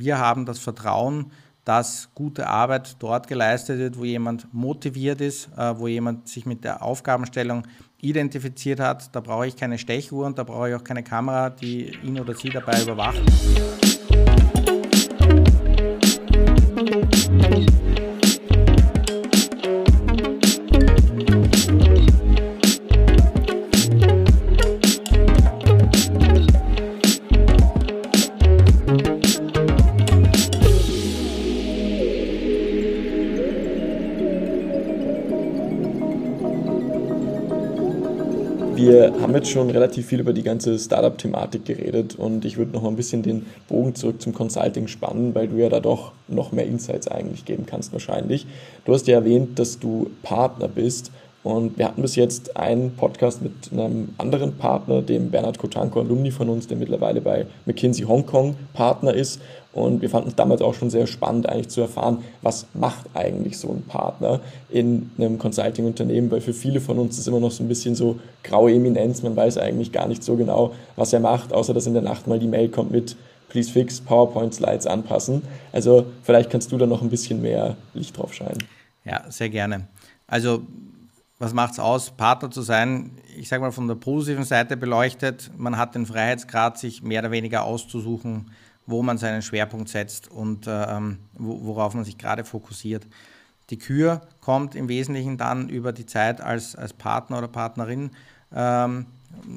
wir 0.00 0.18
haben 0.18 0.46
das 0.46 0.58
Vertrauen, 0.58 1.30
dass 1.64 2.08
gute 2.14 2.48
Arbeit 2.48 2.96
dort 2.98 3.28
geleistet 3.28 3.78
wird, 3.78 3.98
wo 3.98 4.04
jemand 4.04 4.52
motiviert 4.52 5.20
ist, 5.20 5.48
äh, 5.56 5.78
wo 5.78 5.86
jemand 5.86 6.26
sich 6.26 6.46
mit 6.46 6.64
der 6.64 6.82
Aufgabenstellung 6.82 7.66
identifiziert 8.00 8.80
hat. 8.80 9.14
Da 9.14 9.20
brauche 9.20 9.46
ich 9.46 9.56
keine 9.56 9.78
Stechuhr 9.78 10.26
und 10.26 10.38
da 10.38 10.42
brauche 10.42 10.70
ich 10.70 10.74
auch 10.74 10.84
keine 10.84 11.02
Kamera, 11.02 11.50
die 11.50 11.92
ihn 12.02 12.18
oder 12.18 12.34
sie 12.34 12.48
dabei 12.48 12.82
überwacht. 12.82 13.20
Haben 39.20 39.34
jetzt 39.34 39.50
schon 39.50 39.70
relativ 39.70 40.06
viel 40.06 40.20
über 40.20 40.32
die 40.32 40.42
ganze 40.42 40.78
Startup-Thematik 40.78 41.64
geredet 41.64 42.16
und 42.16 42.44
ich 42.44 42.56
würde 42.56 42.72
noch 42.72 42.82
mal 42.82 42.88
ein 42.88 42.96
bisschen 42.96 43.22
den 43.22 43.46
Bogen 43.68 43.94
zurück 43.94 44.20
zum 44.20 44.32
Consulting 44.32 44.88
spannen, 44.88 45.34
weil 45.34 45.48
du 45.48 45.56
ja 45.56 45.68
da 45.68 45.80
doch 45.80 46.12
noch 46.28 46.52
mehr 46.52 46.66
Insights 46.66 47.08
eigentlich 47.08 47.44
geben 47.44 47.66
kannst 47.66 47.92
wahrscheinlich. 47.92 48.46
Du 48.84 48.92
hast 48.92 49.06
ja 49.06 49.16
erwähnt, 49.16 49.58
dass 49.58 49.78
du 49.78 50.10
Partner 50.22 50.68
bist 50.68 51.10
und 51.42 51.78
wir 51.78 51.86
hatten 51.86 52.02
bis 52.02 52.16
jetzt 52.16 52.56
einen 52.56 52.94
Podcast 52.96 53.40
mit 53.40 53.72
einem 53.72 54.10
anderen 54.18 54.56
Partner, 54.56 55.00
dem 55.00 55.30
Bernhard 55.30 55.58
Kotanko, 55.58 56.00
Alumni 56.00 56.30
von 56.30 56.50
uns, 56.50 56.66
der 56.66 56.76
mittlerweile 56.76 57.22
bei 57.22 57.46
McKinsey 57.64 58.04
Hongkong 58.04 58.56
Partner 58.74 59.14
ist. 59.14 59.40
Und 59.72 60.02
wir 60.02 60.10
fanden 60.10 60.28
es 60.28 60.34
damals 60.34 60.60
auch 60.60 60.74
schon 60.74 60.90
sehr 60.90 61.06
spannend, 61.06 61.48
eigentlich 61.48 61.68
zu 61.68 61.80
erfahren, 61.80 62.24
was 62.42 62.66
macht 62.74 63.06
eigentlich 63.14 63.56
so 63.56 63.68
ein 63.68 63.82
Partner 63.82 64.40
in 64.68 65.12
einem 65.16 65.38
Consulting-Unternehmen, 65.38 66.30
weil 66.30 66.40
für 66.40 66.52
viele 66.52 66.80
von 66.80 66.98
uns 66.98 67.18
ist 67.18 67.28
immer 67.28 67.40
noch 67.40 67.52
so 67.52 67.62
ein 67.62 67.68
bisschen 67.68 67.94
so 67.94 68.18
graue 68.42 68.74
Eminenz. 68.74 69.22
Man 69.22 69.36
weiß 69.36 69.58
eigentlich 69.58 69.92
gar 69.92 70.08
nicht 70.08 70.22
so 70.22 70.36
genau, 70.36 70.74
was 70.96 71.12
er 71.12 71.20
macht, 71.20 71.52
außer 71.54 71.72
dass 71.72 71.86
in 71.86 71.94
der 71.94 72.02
Nacht 72.02 72.26
mal 72.26 72.38
die 72.38 72.48
Mail 72.48 72.68
kommt 72.68 72.90
mit 72.90 73.16
Please 73.48 73.70
fix 73.70 74.00
PowerPoint-Slides 74.00 74.86
anpassen. 74.86 75.42
Also 75.72 76.04
vielleicht 76.22 76.50
kannst 76.50 76.70
du 76.70 76.76
da 76.76 76.86
noch 76.86 77.00
ein 77.00 77.08
bisschen 77.08 77.40
mehr 77.40 77.76
Licht 77.94 78.18
drauf 78.18 78.34
scheinen. 78.34 78.58
Ja, 79.04 79.24
sehr 79.28 79.48
gerne. 79.48 79.88
Also 80.26 80.62
was 81.40 81.54
macht 81.54 81.72
es 81.72 81.78
aus, 81.78 82.10
Partner 82.10 82.50
zu 82.50 82.60
sein? 82.60 83.18
Ich 83.34 83.48
sage 83.48 83.62
mal 83.62 83.72
von 83.72 83.88
der 83.88 83.94
positiven 83.94 84.44
Seite 84.44 84.76
beleuchtet, 84.76 85.50
man 85.56 85.78
hat 85.78 85.94
den 85.94 86.04
Freiheitsgrad, 86.04 86.78
sich 86.78 87.02
mehr 87.02 87.22
oder 87.22 87.30
weniger 87.30 87.64
auszusuchen, 87.64 88.50
wo 88.86 89.02
man 89.02 89.16
seinen 89.16 89.40
Schwerpunkt 89.40 89.88
setzt 89.88 90.30
und 90.30 90.66
ähm, 90.68 91.18
worauf 91.32 91.94
man 91.94 92.04
sich 92.04 92.18
gerade 92.18 92.44
fokussiert. 92.44 93.06
Die 93.70 93.78
Kür 93.78 94.20
kommt 94.42 94.74
im 94.74 94.88
Wesentlichen 94.88 95.38
dann 95.38 95.70
über 95.70 95.92
die 95.92 96.04
Zeit 96.04 96.42
als, 96.42 96.76
als 96.76 96.92
Partner 96.92 97.38
oder 97.38 97.48
Partnerin, 97.48 98.10
ähm, 98.54 99.06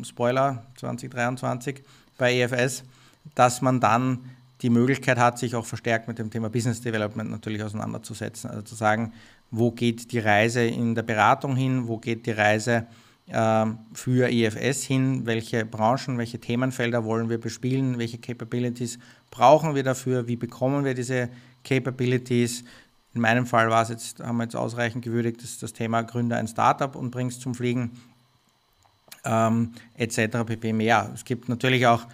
Spoiler 0.03 0.63
2023 0.77 1.83
bei 2.17 2.33
EFS, 2.33 2.85
dass 3.35 3.61
man 3.61 3.81
dann 3.81 4.19
die 4.61 4.69
Möglichkeit 4.69 5.17
hat, 5.17 5.37
sich 5.37 5.55
auch 5.55 5.65
verstärkt 5.65 6.07
mit 6.07 6.17
dem 6.17 6.31
Thema 6.31 6.49
Business 6.49 6.79
Development 6.79 7.29
natürlich 7.29 7.61
auseinanderzusetzen. 7.61 8.49
Also 8.49 8.61
zu 8.61 8.75
sagen, 8.75 9.11
wo 9.55 9.69
geht 9.69 10.11
die 10.11 10.19
Reise 10.19 10.65
in 10.65 10.95
der 10.95 11.03
Beratung 11.03 11.55
hin, 11.55 11.87
wo 11.87 11.99
geht 11.99 12.25
die 12.25 12.31
Reise 12.31 12.87
äh, 13.27 13.65
für 13.93 14.27
IFS 14.31 14.83
hin, 14.83 15.27
welche 15.27 15.63
Branchen, 15.63 16.17
welche 16.17 16.39
Themenfelder 16.39 17.05
wollen 17.05 17.29
wir 17.29 17.39
bespielen, 17.39 17.99
welche 17.99 18.17
Capabilities 18.17 18.97
brauchen 19.29 19.75
wir 19.75 19.83
dafür, 19.83 20.27
wie 20.27 20.37
bekommen 20.37 20.83
wir 20.83 20.95
diese 20.95 21.29
Capabilities. 21.63 22.63
In 23.13 23.21
meinem 23.21 23.45
Fall 23.45 23.69
war 23.69 23.83
es 23.83 23.89
jetzt, 23.89 24.19
haben 24.21 24.37
wir 24.37 24.45
jetzt 24.45 24.55
ausreichend 24.55 25.05
gewürdigt, 25.05 25.43
das, 25.43 25.59
das 25.59 25.71
Thema 25.71 26.01
Gründer 26.01 26.37
ein 26.37 26.47
Startup 26.47 26.95
und 26.95 27.11
bringst 27.11 27.41
zum 27.41 27.53
Fliegen 27.53 27.91
ähm, 29.23 29.73
etc. 29.95 30.45
pp. 30.47 30.73
mehr. 30.73 31.11
Es 31.13 31.25
gibt 31.25 31.47
natürlich 31.47 31.85
auch 31.85 32.07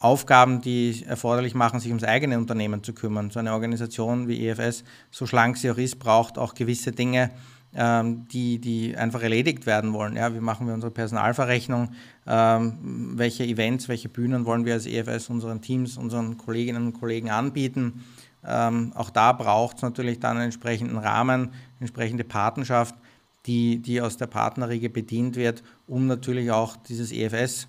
Aufgaben, 0.00 0.60
die 0.60 1.04
erforderlich 1.06 1.54
machen, 1.54 1.80
sich 1.80 1.90
ums 1.90 2.04
eigene 2.04 2.38
Unternehmen 2.38 2.84
zu 2.84 2.92
kümmern. 2.92 3.30
So 3.30 3.40
eine 3.40 3.52
Organisation 3.52 4.28
wie 4.28 4.46
EFS, 4.46 4.84
so 5.10 5.26
schlank 5.26 5.56
sie 5.56 5.70
auch 5.70 5.78
ist, 5.78 5.98
braucht 5.98 6.38
auch 6.38 6.54
gewisse 6.54 6.92
Dinge, 6.92 7.30
ähm, 7.74 8.28
die, 8.28 8.60
die 8.60 8.96
einfach 8.96 9.22
erledigt 9.22 9.66
werden 9.66 9.92
wollen. 9.92 10.16
Ja, 10.16 10.32
wie 10.34 10.40
machen 10.40 10.68
wir 10.68 10.74
unsere 10.74 10.92
Personalverrechnung? 10.92 11.90
Ähm, 12.26 13.12
welche 13.16 13.44
Events, 13.44 13.88
welche 13.88 14.08
Bühnen 14.08 14.44
wollen 14.44 14.64
wir 14.64 14.74
als 14.74 14.86
EFS 14.86 15.30
unseren 15.30 15.60
Teams, 15.62 15.96
unseren 15.96 16.38
Kolleginnen 16.38 16.86
und 16.86 16.92
Kollegen 16.92 17.30
anbieten? 17.30 18.04
Ähm, 18.46 18.92
auch 18.94 19.10
da 19.10 19.32
braucht 19.32 19.78
es 19.78 19.82
natürlich 19.82 20.20
dann 20.20 20.36
einen 20.36 20.46
entsprechenden 20.46 20.96
Rahmen, 20.96 21.50
entsprechende 21.80 22.22
Patenschaft, 22.22 22.94
die, 23.46 23.80
die 23.80 24.00
aus 24.00 24.16
der 24.16 24.26
Partnerriege 24.26 24.90
bedient 24.90 25.34
wird, 25.34 25.64
um 25.88 26.06
natürlich 26.06 26.52
auch 26.52 26.76
dieses 26.76 27.10
EFS 27.10 27.66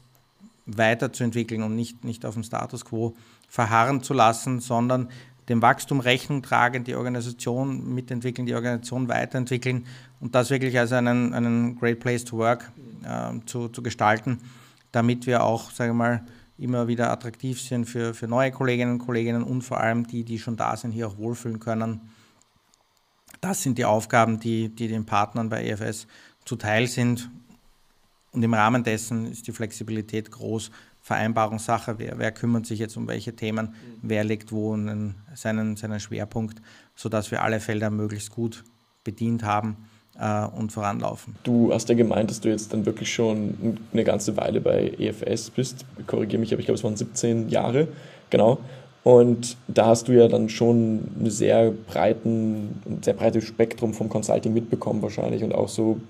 weiterzuentwickeln 0.78 1.64
und 1.64 1.76
nicht, 1.76 2.04
nicht 2.04 2.26
auf 2.26 2.34
dem 2.34 2.44
Status 2.44 2.86
quo 2.86 3.16
verharren 3.48 4.04
zu 4.04 4.14
lassen, 4.14 4.60
sondern 4.60 5.10
dem 5.50 5.62
Wachstum 5.62 6.00
Rechnung 6.00 6.44
tragen, 6.44 6.84
die 6.84 6.96
Organisation 6.96 7.94
mitentwickeln, 7.94 8.46
die 8.46 8.54
Organisation 8.54 9.10
weiterentwickeln 9.10 9.86
und 10.20 10.36
das 10.36 10.52
wirklich 10.52 10.78
als 10.78 10.92
einen, 10.92 11.34
einen 11.34 11.76
Great 11.76 12.00
Place 12.00 12.24
to 12.24 12.38
Work 12.38 12.72
äh, 13.04 13.40
zu, 13.46 13.68
zu 13.68 13.82
gestalten, 13.82 14.40
damit 14.92 15.26
wir 15.26 15.44
auch, 15.44 15.72
sage 15.72 15.94
mal, 15.94 16.24
immer 16.60 16.88
wieder 16.88 17.10
attraktiv 17.12 17.62
sind 17.62 17.86
für, 17.86 18.14
für 18.14 18.28
neue 18.28 18.52
Kolleginnen 18.52 18.94
und 18.94 19.00
Kollegen 19.00 19.44
und 19.44 19.64
vor 19.64 19.80
allem 19.80 20.06
die, 20.06 20.24
die 20.24 20.40
schon 20.40 20.58
da 20.58 20.76
sind, 20.76 20.92
hier 20.92 21.08
auch 21.08 21.18
wohlfühlen 21.18 21.60
können. 21.60 22.02
Das 23.42 23.64
sind 23.64 23.78
die 23.78 23.86
Aufgaben, 23.86 24.40
die, 24.40 24.70
die 24.70 24.90
den 24.90 25.06
Partnern 25.06 25.50
bei 25.50 25.66
EFS 25.66 26.06
zuteil 26.46 26.88
sind 26.88 27.30
und 28.32 28.44
im 28.44 28.54
Rahmen 28.54 28.84
dessen 28.84 29.26
ist 29.26 29.48
die 29.48 29.52
Flexibilität 29.52 30.32
groß. 30.32 30.72
Vereinbarungssache, 31.02 31.98
wer, 31.98 32.20
wer 32.20 32.32
kümmert 32.32 32.66
sich 32.66 32.80
jetzt 32.80 32.98
um 32.98 33.08
welche 33.08 33.36
Themen, 33.36 33.74
wer 34.02 34.24
legt 34.24 34.52
wo 34.52 34.74
einen, 34.74 35.16
seinen, 35.34 35.76
seinen 35.76 36.00
Schwerpunkt, 36.00 36.62
sodass 36.96 37.32
wir 37.32 37.42
alle 37.42 37.60
Felder 37.60 37.90
möglichst 37.90 38.32
gut 38.32 38.64
bedient 39.04 39.44
haben 39.44 39.78
äh, 40.20 40.46
und 40.46 40.72
voranlaufen. 40.72 41.36
Du 41.44 41.74
hast 41.74 41.90
ja 41.90 41.96
gemeint, 41.96 42.30
dass 42.30 42.42
du 42.42 42.50
jetzt 42.50 42.74
dann 42.74 42.86
wirklich 42.86 43.12
schon 43.12 43.80
eine 43.94 44.04
ganze 44.04 44.38
Weile 44.38 44.62
bei 44.62 44.94
EFS 45.00 45.50
bist. 45.50 45.86
Korrigiere 46.06 46.40
mich, 46.40 46.52
aber 46.52 46.60
ich 46.60 46.66
glaube, 46.66 46.78
es 46.78 46.84
waren 46.84 46.98
17 46.98 47.50
Jahre. 47.50 47.88
Genau. 48.30 48.60
Und 49.04 49.58
da 49.68 49.88
hast 49.88 50.10
du 50.10 50.12
ja 50.12 50.28
dann 50.28 50.50
schon 50.50 51.00
ein 51.20 51.30
sehr, 51.30 51.72
breiten, 51.72 52.82
ein 52.86 53.02
sehr 53.02 53.14
breites 53.14 53.46
Spektrum 53.46 53.94
vom 53.94 54.10
Consulting 54.10 54.54
mitbekommen 54.54 55.02
wahrscheinlich 55.02 55.44
und 55.44 55.56
auch 55.56 55.70
so 55.70 56.02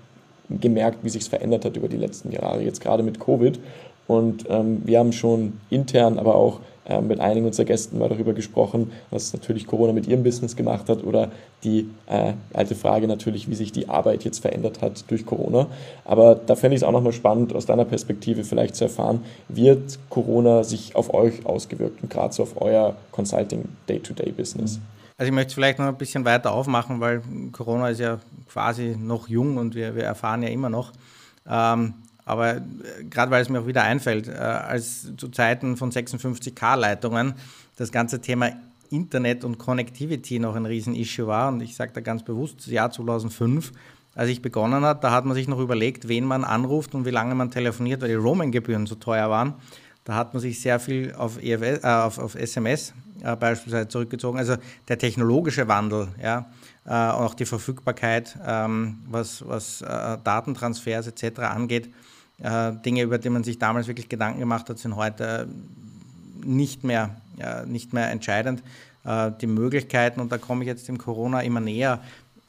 gemerkt, 0.60 0.98
wie 1.02 1.08
sich 1.08 1.22
es 1.22 1.28
verändert 1.28 1.64
hat 1.64 1.76
über 1.76 1.88
die 1.88 1.96
letzten 1.96 2.32
Jahre, 2.32 2.62
jetzt 2.62 2.80
gerade 2.80 3.02
mit 3.02 3.20
Covid. 3.20 3.58
Und 4.06 4.46
ähm, 4.48 4.82
wir 4.84 4.98
haben 4.98 5.12
schon 5.12 5.60
intern, 5.70 6.18
aber 6.18 6.34
auch 6.34 6.60
ähm, 6.90 7.06
mit 7.06 7.20
einigen 7.20 7.46
unserer 7.46 7.66
Gästen 7.66 7.98
mal 7.98 8.08
darüber 8.08 8.32
gesprochen, 8.32 8.90
was 9.10 9.32
natürlich 9.32 9.68
Corona 9.68 9.92
mit 9.92 10.08
ihrem 10.08 10.24
Business 10.24 10.56
gemacht 10.56 10.88
hat 10.88 11.04
oder 11.04 11.30
die 11.62 11.88
äh, 12.06 12.32
alte 12.52 12.74
Frage 12.74 13.06
natürlich, 13.06 13.48
wie 13.48 13.54
sich 13.54 13.70
die 13.70 13.88
Arbeit 13.88 14.24
jetzt 14.24 14.40
verändert 14.40 14.82
hat 14.82 15.08
durch 15.08 15.24
Corona. 15.24 15.68
Aber 16.04 16.34
da 16.34 16.56
fände 16.56 16.74
ich 16.74 16.82
es 16.82 16.88
auch 16.88 16.90
nochmal 16.90 17.12
spannend, 17.12 17.54
aus 17.54 17.66
deiner 17.66 17.84
Perspektive 17.84 18.42
vielleicht 18.42 18.74
zu 18.74 18.84
erfahren, 18.84 19.22
wird 19.48 20.00
Corona 20.08 20.64
sich 20.64 20.96
auf 20.96 21.14
euch 21.14 21.46
ausgewirkt 21.46 22.02
und 22.02 22.10
gerade 22.10 22.34
so 22.34 22.42
auf 22.42 22.60
euer 22.60 22.96
Consulting 23.12 23.66
Day-to-Day-Business? 23.88 24.80
Also 25.16 25.28
ich 25.28 25.34
möchte 25.34 25.48
es 25.48 25.54
vielleicht 25.54 25.78
noch 25.78 25.86
ein 25.86 25.96
bisschen 25.96 26.24
weiter 26.24 26.52
aufmachen, 26.52 26.98
weil 26.98 27.22
Corona 27.52 27.90
ist 27.90 28.00
ja 28.00 28.18
quasi 28.50 28.96
noch 28.98 29.28
jung 29.28 29.56
und 29.56 29.74
wir, 29.74 29.94
wir 29.94 30.04
erfahren 30.04 30.42
ja 30.42 30.48
immer 30.48 30.68
noch. 30.68 30.92
Ähm, 31.48 31.94
aber 32.24 32.56
äh, 32.56 32.60
gerade 33.08 33.30
weil 33.30 33.42
es 33.42 33.48
mir 33.48 33.60
auch 33.60 33.66
wieder 33.66 33.82
einfällt, 33.82 34.28
äh, 34.28 34.32
als 34.32 35.16
zu 35.16 35.28
Zeiten 35.28 35.76
von 35.76 35.90
56K-Leitungen 35.90 37.34
das 37.76 37.92
ganze 37.92 38.20
Thema 38.20 38.50
Internet 38.90 39.44
und 39.44 39.58
Connectivity 39.58 40.38
noch 40.38 40.56
ein 40.56 40.66
Riesen-Issue 40.66 41.26
war, 41.26 41.48
und 41.48 41.60
ich 41.60 41.76
sage 41.76 41.92
da 41.94 42.00
ganz 42.00 42.24
bewusst, 42.24 42.58
das 42.58 42.66
Jahr 42.66 42.90
2005, 42.90 43.72
als 44.14 44.28
ich 44.28 44.42
begonnen 44.42 44.84
habe, 44.84 45.00
da 45.00 45.12
hat 45.12 45.24
man 45.24 45.34
sich 45.34 45.46
noch 45.46 45.60
überlegt, 45.60 46.08
wen 46.08 46.24
man 46.24 46.44
anruft 46.44 46.94
und 46.94 47.06
wie 47.06 47.10
lange 47.10 47.34
man 47.36 47.50
telefoniert, 47.50 48.00
weil 48.02 48.08
die 48.08 48.14
Roaming-Gebühren 48.14 48.86
so 48.86 48.96
teuer 48.96 49.30
waren. 49.30 49.54
Da 50.04 50.14
hat 50.14 50.34
man 50.34 50.40
sich 50.40 50.60
sehr 50.60 50.80
viel 50.80 51.14
auf, 51.14 51.40
EFS, 51.42 51.84
äh, 51.84 51.86
auf, 51.86 52.18
auf 52.18 52.34
SMS 52.34 52.92
äh, 53.22 53.36
beispielsweise 53.36 53.88
zurückgezogen. 53.88 54.38
Also 54.38 54.56
der 54.88 54.98
technologische 54.98 55.68
Wandel, 55.68 56.08
ja, 56.20 56.46
äh, 56.86 56.90
auch 56.90 57.34
die 57.34 57.46
Verfügbarkeit, 57.46 58.38
ähm, 58.46 58.98
was, 59.08 59.46
was 59.46 59.82
äh, 59.82 60.18
Datentransfers 60.24 61.06
etc. 61.06 61.40
angeht, 61.40 61.90
äh, 62.42 62.72
Dinge, 62.84 63.02
über 63.02 63.18
die 63.18 63.30
man 63.30 63.44
sich 63.44 63.58
damals 63.58 63.86
wirklich 63.86 64.08
Gedanken 64.08 64.40
gemacht 64.40 64.68
hat, 64.68 64.78
sind 64.78 64.96
heute 64.96 65.48
nicht 66.42 66.84
mehr, 66.84 67.16
nicht 67.66 67.92
mehr 67.92 68.10
entscheidend. 68.10 68.62
Äh, 69.04 69.32
die 69.40 69.46
Möglichkeiten, 69.46 70.20
und 70.20 70.30
da 70.30 70.38
komme 70.38 70.62
ich 70.62 70.68
jetzt 70.68 70.88
dem 70.88 70.98
Corona 70.98 71.40
immer 71.40 71.60
näher, 71.60 72.00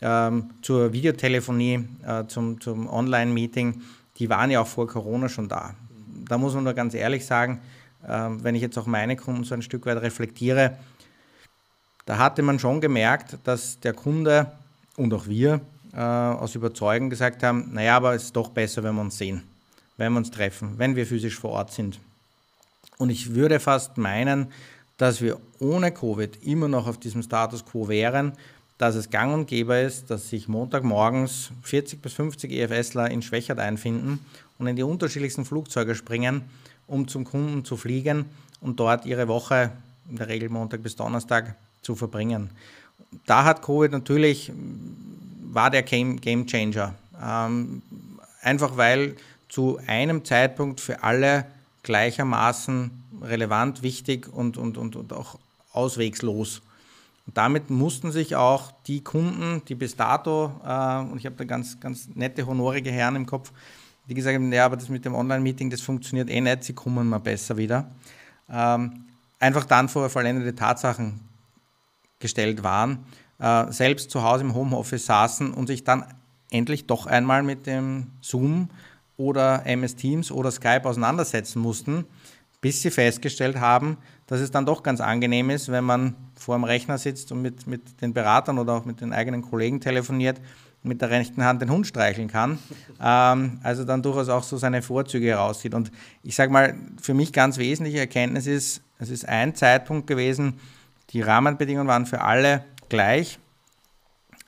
ähm, 0.02 0.50
zur 0.62 0.92
Videotelefonie, 0.92 1.88
äh, 2.06 2.26
zum, 2.28 2.60
zum 2.60 2.90
Online-Meeting, 2.90 3.82
die 4.18 4.30
waren 4.30 4.52
ja 4.52 4.62
auch 4.62 4.68
vor 4.68 4.88
Corona 4.88 5.30
schon 5.30 5.48
da. 5.48 5.76
Da 6.28 6.38
muss 6.38 6.54
man 6.54 6.64
nur 6.64 6.74
ganz 6.74 6.94
ehrlich 6.94 7.26
sagen, 7.26 7.62
ähm, 8.08 8.44
wenn 8.44 8.56
ich 8.56 8.62
jetzt 8.62 8.78
auch 8.78 8.86
meine 8.86 9.16
Kunden 9.16 9.44
so 9.44 9.54
ein 9.54 9.62
Stück 9.62 9.86
weit 9.86 10.02
reflektiere, 10.02 10.78
da 12.12 12.18
hatte 12.18 12.42
man 12.42 12.60
schon 12.60 12.82
gemerkt, 12.82 13.38
dass 13.46 13.80
der 13.80 13.94
Kunde 13.94 14.52
und 14.98 15.14
auch 15.14 15.28
wir 15.28 15.62
äh, 15.94 15.98
aus 15.98 16.56
Überzeugung 16.56 17.10
gesagt 17.10 17.42
haben, 17.42 17.70
naja, 17.72 17.96
aber 17.96 18.14
es 18.14 18.24
ist 18.24 18.36
doch 18.36 18.50
besser, 18.50 18.84
wenn 18.84 18.96
wir 18.96 19.02
uns 19.02 19.18
sehen, 19.18 19.44
wenn 19.96 20.12
wir 20.12 20.18
uns 20.18 20.30
treffen, 20.30 20.74
wenn 20.76 20.98
wir 20.98 21.08
physisch 21.08 21.40
vor 21.40 21.52
Ort 21.52 21.72
sind. 21.72 22.02
Und 22.98 23.12
ich 23.12 23.34
würde 23.34 23.62
fast 23.62 23.98
meinen, 23.98 24.48
dass 24.98 25.22
wir 25.22 25.40
ohne 25.60 25.94
Covid 25.94 26.38
immer 26.44 26.68
noch 26.68 26.86
auf 26.86 26.98
diesem 26.98 27.24
Status 27.24 27.64
quo 27.64 27.88
wären, 27.88 28.34
dass 28.78 28.96
es 28.96 29.10
gang 29.10 29.34
und 29.34 29.48
gäbe 29.48 29.76
ist, 29.76 30.12
dass 30.12 30.28
sich 30.28 30.50
Montagmorgens 30.50 31.52
40 31.62 32.02
bis 32.02 32.12
50 32.12 32.52
EFSler 32.52 33.10
in 33.10 33.22
Schwächert 33.22 33.60
einfinden 33.60 34.20
und 34.60 34.68
in 34.68 34.76
die 34.76 34.84
unterschiedlichsten 34.84 35.46
Flugzeuge 35.46 35.96
springen, 35.96 36.42
um 36.88 37.08
zum 37.08 37.24
Kunden 37.24 37.64
zu 37.64 37.78
fliegen 37.78 38.26
und 38.60 38.82
dort 38.82 39.06
ihre 39.06 39.30
Woche, 39.30 39.72
in 40.10 40.18
der 40.18 40.28
Regel 40.28 40.50
Montag 40.50 40.84
bis 40.84 40.98
Donnerstag, 40.98 41.56
zu 41.82 41.96
verbringen. 41.96 42.50
Da 43.26 43.44
hat 43.44 43.62
Covid 43.62 43.92
natürlich, 43.92 44.52
war 45.52 45.70
der 45.70 45.84
Game, 45.84 46.20
Game 46.22 46.46
Changer. 46.46 46.96
Ähm, 47.24 47.82
einfach 48.42 48.78
weil 48.78 49.16
zu 49.50 49.80
einem 49.86 50.24
Zeitpunkt 50.24 50.80
für 50.80 51.04
alle 51.04 51.46
gleichermaßen 51.84 52.92
relevant, 53.22 53.84
wichtig 53.84 54.32
und, 54.32 54.58
und, 54.58 54.78
und, 54.78 54.96
und 54.96 55.14
auch 55.14 55.38
auswegslos. 55.74 56.62
Und 57.28 57.38
damit 57.38 57.70
mussten 57.70 58.12
sich 58.12 58.36
auch 58.36 58.72
die 58.88 59.04
Kunden, 59.04 59.62
die 59.68 59.76
bis 59.76 59.96
dato, 59.96 60.52
äh, 60.66 61.00
und 61.00 61.18
ich 61.18 61.26
habe 61.26 61.36
da 61.36 61.44
ganz, 61.44 61.80
ganz 61.80 62.10
nette, 62.16 62.46
honorige 62.46 62.92
Herren 62.92 63.16
im 63.16 63.26
Kopf, 63.26 63.52
die 64.10 64.14
gesagt 64.14 64.36
haben, 64.36 64.52
ja, 64.52 64.66
aber 64.66 64.78
das 64.78 64.90
mit 64.90 65.06
dem 65.06 65.14
Online-Meeting, 65.14 65.70
das 65.70 65.82
funktioniert 65.82 66.30
eh 66.30 66.42
nicht, 66.42 66.64
sie 66.64 66.74
kommen 66.74 67.08
mal 67.08 67.20
besser 67.20 67.58
wieder. 67.58 67.92
Ähm, 68.50 69.06
einfach 69.40 69.66
dann 69.66 69.88
vor 69.88 70.10
vollendete 70.10 70.56
Tatsachen 70.56 71.20
gestellt 72.22 72.64
waren, 72.64 73.00
äh, 73.40 73.72
selbst 73.72 74.12
zu 74.12 74.24
Hause 74.24 74.44
im 74.44 74.56
Homeoffice 74.56 75.06
saßen 75.06 75.54
und 75.54 75.68
sich 75.68 75.84
dann 75.84 76.06
endlich 76.50 76.86
doch 76.86 77.08
einmal 77.08 77.44
mit 77.44 77.66
dem 77.66 78.08
Zoom 78.22 78.70
oder 79.18 79.66
MS 79.66 79.96
Teams 79.96 80.32
oder 80.32 80.52
Skype 80.52 80.86
auseinandersetzen 80.86 81.62
mussten, 81.62 82.06
bis 82.62 82.82
sie 82.82 82.92
festgestellt 82.92 83.60
haben, 83.60 83.98
dass 84.28 84.40
es 84.40 84.52
dann 84.52 84.66
doch 84.66 84.84
ganz 84.84 85.02
angenehm 85.02 85.50
ist, 85.50 85.72
wenn 85.72 85.84
man 85.84 86.16
vor 86.36 86.56
dem 86.56 86.64
Rechner 86.64 86.98
sitzt 86.98 87.32
und 87.32 87.42
mit, 87.42 87.68
mit 87.68 88.02
den 88.02 88.14
Beratern 88.14 88.60
oder 88.60 88.74
auch 88.74 88.86
mit 88.86 89.02
den 89.02 89.14
eigenen 89.14 89.42
Kollegen 89.42 89.82
telefoniert, 89.82 90.40
mit 90.84 91.02
der 91.02 91.10
rechten 91.10 91.44
Hand 91.44 91.62
den 91.62 91.70
Hund 91.70 91.88
streicheln 91.88 92.28
kann. 92.28 92.60
Ähm, 93.04 93.60
also 93.64 93.84
dann 93.84 94.04
durchaus 94.04 94.30
auch 94.30 94.44
so 94.44 94.58
seine 94.58 94.84
Vorzüge 94.84 95.26
heraussieht. 95.30 95.74
Und 95.74 95.92
ich 96.22 96.36
sage 96.36 96.52
mal, 96.52 96.76
für 97.02 97.16
mich 97.16 97.34
ganz 97.34 97.58
wesentliche 97.58 97.98
Erkenntnis 97.98 98.46
ist, 98.46 98.84
es 99.00 99.10
ist 99.10 99.28
ein 99.28 99.56
Zeitpunkt 99.56 100.06
gewesen, 100.06 100.60
die 101.14 101.22
Rahmenbedingungen 101.22 101.88
waren 101.88 102.06
für 102.06 102.22
alle 102.22 102.64
gleich. 102.90 103.40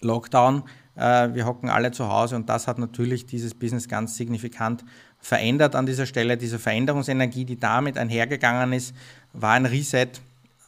Lockdown, 0.01 0.63
äh, 0.95 1.33
wir 1.33 1.45
hocken 1.45 1.69
alle 1.69 1.92
zu 1.92 2.10
Hause 2.10 2.36
und 2.36 2.50
das 2.50 2.68
hat 2.68 2.77
natürlich 2.77 3.25
dieses 3.25 3.54
Business 3.54 3.88
ganz 3.88 4.15
signifikant 4.15 4.83
verändert 5.19 5.75
an 5.75 5.86
dieser 5.86 6.06
Stelle. 6.06 6.38
Diese 6.38 6.60
Veränderungsenergie, 6.60 7.45
die 7.45 7.60
damit 7.60 7.98
einhergegangen 7.98 8.74
ist, 8.74 8.94
war 9.31 9.54
ein 9.54 9.65
Reset, 9.65 10.10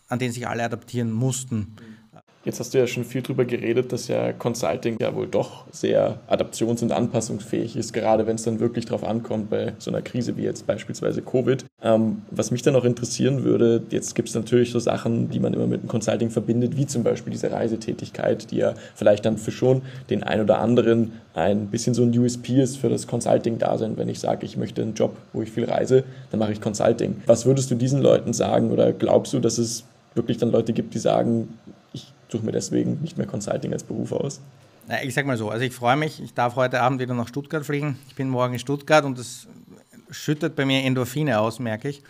an 0.07 0.19
den 0.19 0.31
sich 0.31 0.47
alle 0.47 0.63
adaptieren 0.63 1.11
mussten. 1.11 1.75
Jetzt 2.45 2.59
hast 2.59 2.75
du 2.75 2.77
ja 2.77 2.85
schon 2.85 3.03
viel 3.03 3.23
darüber 3.23 3.43
geredet, 3.43 3.91
dass 3.91 4.07
ja 4.07 4.31
Consulting 4.31 4.97
ja 5.01 5.15
wohl 5.15 5.25
doch 5.25 5.65
sehr 5.71 6.19
adaptions- 6.27 6.83
und 6.83 6.91
anpassungsfähig 6.91 7.75
ist, 7.75 7.91
gerade 7.91 8.27
wenn 8.27 8.35
es 8.35 8.43
dann 8.43 8.59
wirklich 8.59 8.85
darauf 8.85 9.03
ankommt 9.03 9.49
bei 9.49 9.73
so 9.79 9.89
einer 9.89 10.03
Krise 10.03 10.37
wie 10.37 10.43
jetzt 10.43 10.67
beispielsweise 10.67 11.23
Covid. 11.23 11.65
Ähm, 11.81 12.21
was 12.29 12.51
mich 12.51 12.61
dann 12.61 12.75
auch 12.75 12.85
interessieren 12.85 13.43
würde, 13.43 13.81
jetzt 13.89 14.13
gibt 14.13 14.29
es 14.29 14.35
natürlich 14.35 14.69
so 14.69 14.77
Sachen, 14.77 15.29
die 15.31 15.39
man 15.39 15.55
immer 15.55 15.65
mit 15.65 15.81
dem 15.81 15.87
Consulting 15.87 16.29
verbindet, 16.29 16.77
wie 16.77 16.85
zum 16.85 17.01
Beispiel 17.01 17.31
diese 17.31 17.51
Reisetätigkeit, 17.51 18.51
die 18.51 18.57
ja 18.57 18.75
vielleicht 18.93 19.25
dann 19.25 19.39
für 19.39 19.51
schon 19.51 19.81
den 20.11 20.21
ein 20.21 20.39
oder 20.39 20.59
anderen 20.59 21.13
ein 21.33 21.67
bisschen 21.67 21.95
so 21.95 22.03
ein 22.03 22.15
USP 22.15 22.61
ist 22.61 22.77
für 22.77 22.89
das 22.89 23.07
Consulting-Dasein. 23.07 23.97
Wenn 23.97 24.07
ich 24.07 24.19
sage, 24.19 24.45
ich 24.45 24.55
möchte 24.55 24.83
einen 24.83 24.93
Job, 24.93 25.17
wo 25.33 25.41
ich 25.41 25.51
viel 25.51 25.65
reise, 25.65 26.03
dann 26.29 26.39
mache 26.39 26.51
ich 26.51 26.61
Consulting. 26.61 27.23
Was 27.25 27.47
würdest 27.47 27.71
du 27.71 27.75
diesen 27.75 28.03
Leuten 28.03 28.33
sagen 28.33 28.69
oder 28.69 28.93
glaubst 28.93 29.33
du, 29.33 29.39
dass 29.39 29.57
es 29.57 29.83
wirklich 30.13 30.37
dann 30.37 30.51
Leute 30.51 30.73
gibt, 30.73 30.93
die 30.93 30.99
sagen, 30.99 31.49
suche 32.29 32.45
mir 32.45 32.51
deswegen 32.51 33.01
nicht 33.01 33.17
mehr 33.17 33.27
Consulting 33.27 33.73
als 33.73 33.83
Beruf 33.83 34.11
aus? 34.11 34.41
Ich 35.03 35.13
sage 35.15 35.27
mal 35.27 35.37
so, 35.37 35.49
also 35.49 35.65
ich 35.65 35.73
freue 35.73 35.95
mich, 35.95 36.21
ich 36.21 36.33
darf 36.33 36.55
heute 36.55 36.81
Abend 36.81 37.01
wieder 37.01 37.15
nach 37.15 37.27
Stuttgart 37.27 37.65
fliegen. 37.65 37.97
Ich 38.07 38.15
bin 38.15 38.29
morgen 38.29 38.53
in 38.53 38.59
Stuttgart 38.59 39.03
und 39.03 39.17
das 39.17 39.47
schüttet 40.11 40.55
bei 40.55 40.65
mir 40.65 40.83
Endorphine 40.83 41.39
aus, 41.39 41.59
merke 41.59 41.89
ich. 41.89 42.03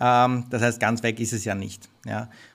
Ähm, 0.00 0.44
das 0.50 0.62
heißt, 0.62 0.78
ganz 0.80 1.02
weg 1.02 1.20
ist 1.20 1.32
es 1.32 1.44
ja 1.44 1.54
nicht. 1.54 1.88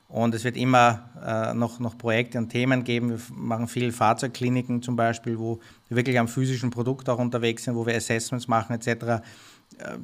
Und 0.08 0.36
es 0.36 0.44
wird 0.44 0.58
immer 0.58 1.10
äh, 1.26 1.54
noch, 1.56 1.80
noch 1.80 1.98
Projekte 1.98 2.38
und 2.38 2.50
Themen 2.50 2.84
geben. 2.84 3.10
Wir 3.10 3.20
machen 3.32 3.68
viel 3.68 3.92
Fahrzeugkliniken 3.92 4.84
zum 4.84 4.96
Beispiel, 4.96 5.40
wo 5.40 5.60
wir 5.88 5.98
wirklich 5.98 6.20
am 6.20 6.28
physischen 6.28 6.70
Produkt 6.70 7.10
auch 7.10 7.18
unterwegs 7.18 7.64
sind, 7.64 7.76
wo 7.76 7.86
wir 7.86 7.96
Assessments 7.96 8.48
machen 8.48 8.76
etc. 8.76 8.88
Äh, 8.88 9.20